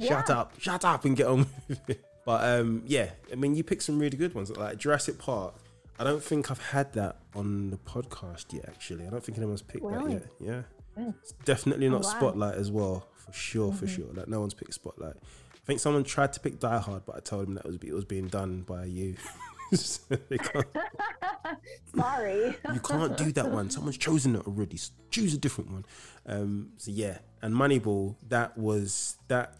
[0.00, 0.38] shut Yeah.
[0.38, 2.04] up, shut up, and get on with it.
[2.26, 5.54] But um, yeah, I mean, you picked some really good ones like Jurassic Park.
[5.98, 8.66] I don't think I've had that on the podcast yet.
[8.68, 10.14] Actually, I don't think anyone's picked Really?
[10.14, 10.48] that yet.
[10.48, 10.62] Yeah.
[10.96, 12.10] It's definitely Oh, not wow.
[12.10, 13.94] Spotlight as well, for sure, for Mhm.
[13.96, 14.12] sure.
[14.12, 15.16] Like no one's picked Spotlight.
[15.16, 17.92] I think someone tried to pick Die Hard, but I told him that was it
[17.92, 19.16] was being done by you.
[19.72, 20.66] So they can't,
[21.96, 22.56] Sorry.
[22.74, 23.70] you can't do that one.
[23.70, 24.78] Someone's chosen it already.
[25.12, 25.84] Choose a different one.
[26.26, 28.16] Um, so yeah, and Moneyball.
[28.28, 29.54] That was that.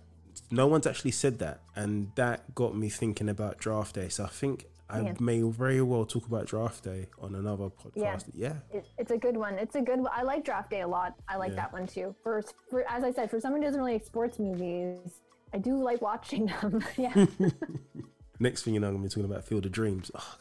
[0.51, 4.09] No one's actually said that, and that got me thinking about Draft Day.
[4.09, 5.13] So I think I Yeah.
[5.21, 8.25] may very well talk about Draft Day on another podcast.
[8.35, 9.55] Yeah, It, it's a good one.
[9.55, 10.01] It's a good.
[10.01, 10.11] one.
[10.15, 11.15] I like Draft Day a lot.
[11.29, 11.57] I like Yeah.
[11.57, 12.15] that one too.
[12.23, 15.21] For, for as I said, for someone who doesn't really like sports movies,
[15.55, 16.83] I do like watching them.
[16.97, 17.27] yeah.
[18.39, 20.11] Next thing you know, I'm gonna be talking about Field of Dreams.
[20.15, 20.37] Oh,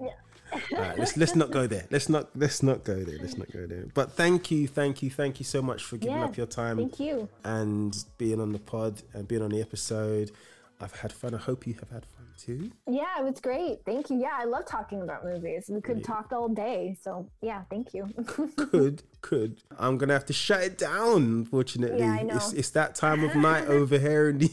[0.00, 0.08] yeah.
[0.52, 1.86] All right, let's let's not go there.
[1.90, 3.18] Let's not let's not go there.
[3.20, 3.86] Let's not go there.
[3.92, 6.76] But thank you, thank you, thank you so much for giving Yeah, up your time.
[6.78, 7.28] thank you.
[7.44, 10.30] And being on the pod and being on the episode.
[10.80, 11.34] I've had fun.
[11.34, 12.70] I hope you have had fun too.
[12.86, 13.78] Yeah, it was great.
[13.86, 14.18] Thank you.
[14.18, 15.70] Yeah, I love talking about movies.
[15.70, 16.96] We could talk all day.
[17.00, 18.06] So yeah, thank you.
[18.56, 19.62] Could, could.
[19.78, 21.22] I'm gonna have to shut it down.
[21.22, 22.36] Unfortunately, Yeah, I know.
[22.36, 24.50] it's it's that time of night over here in the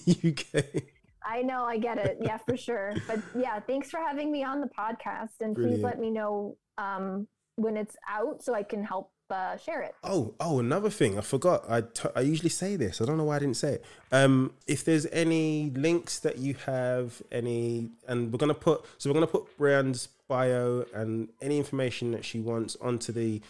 [0.56, 0.84] UK.
[1.26, 2.18] I know, I get it.
[2.22, 2.94] Yeah, for sure.
[3.08, 5.42] But yeah, thanks for having me on the podcast.
[5.42, 9.82] And please let me know um, when it's out so I can help uh, share
[9.82, 9.96] it.
[10.04, 11.66] Oh, oh, another thing I forgot.
[11.70, 13.02] I, t- I usually say this.
[13.02, 13.86] I don't know why I didn't say it.
[14.12, 19.16] Um, if there's any links that you have, any, and we're gonna put, so we're
[19.16, 23.42] gonna put Brianne's bio and any information that she wants onto the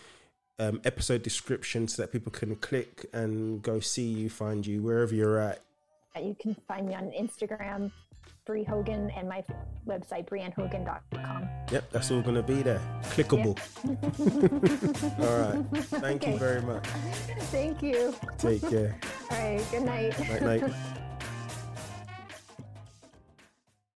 [0.59, 5.13] um, episode description so that people can click and go see you, find you wherever
[5.13, 5.61] you're at.
[6.15, 7.91] You can find me on Instagram,
[8.45, 9.41] Brie Hogan, and my
[9.87, 11.47] website, briannehogan.com.
[11.71, 12.81] Yep, that's all gonna be there.
[13.03, 13.57] Clickable.
[15.19, 15.83] all right.
[15.85, 16.85] Thank you very much.
[17.51, 18.13] Thank you.
[18.37, 18.99] Take care.
[19.31, 19.65] All right.
[19.71, 20.19] Good night.
[20.19, 20.73] Night, night.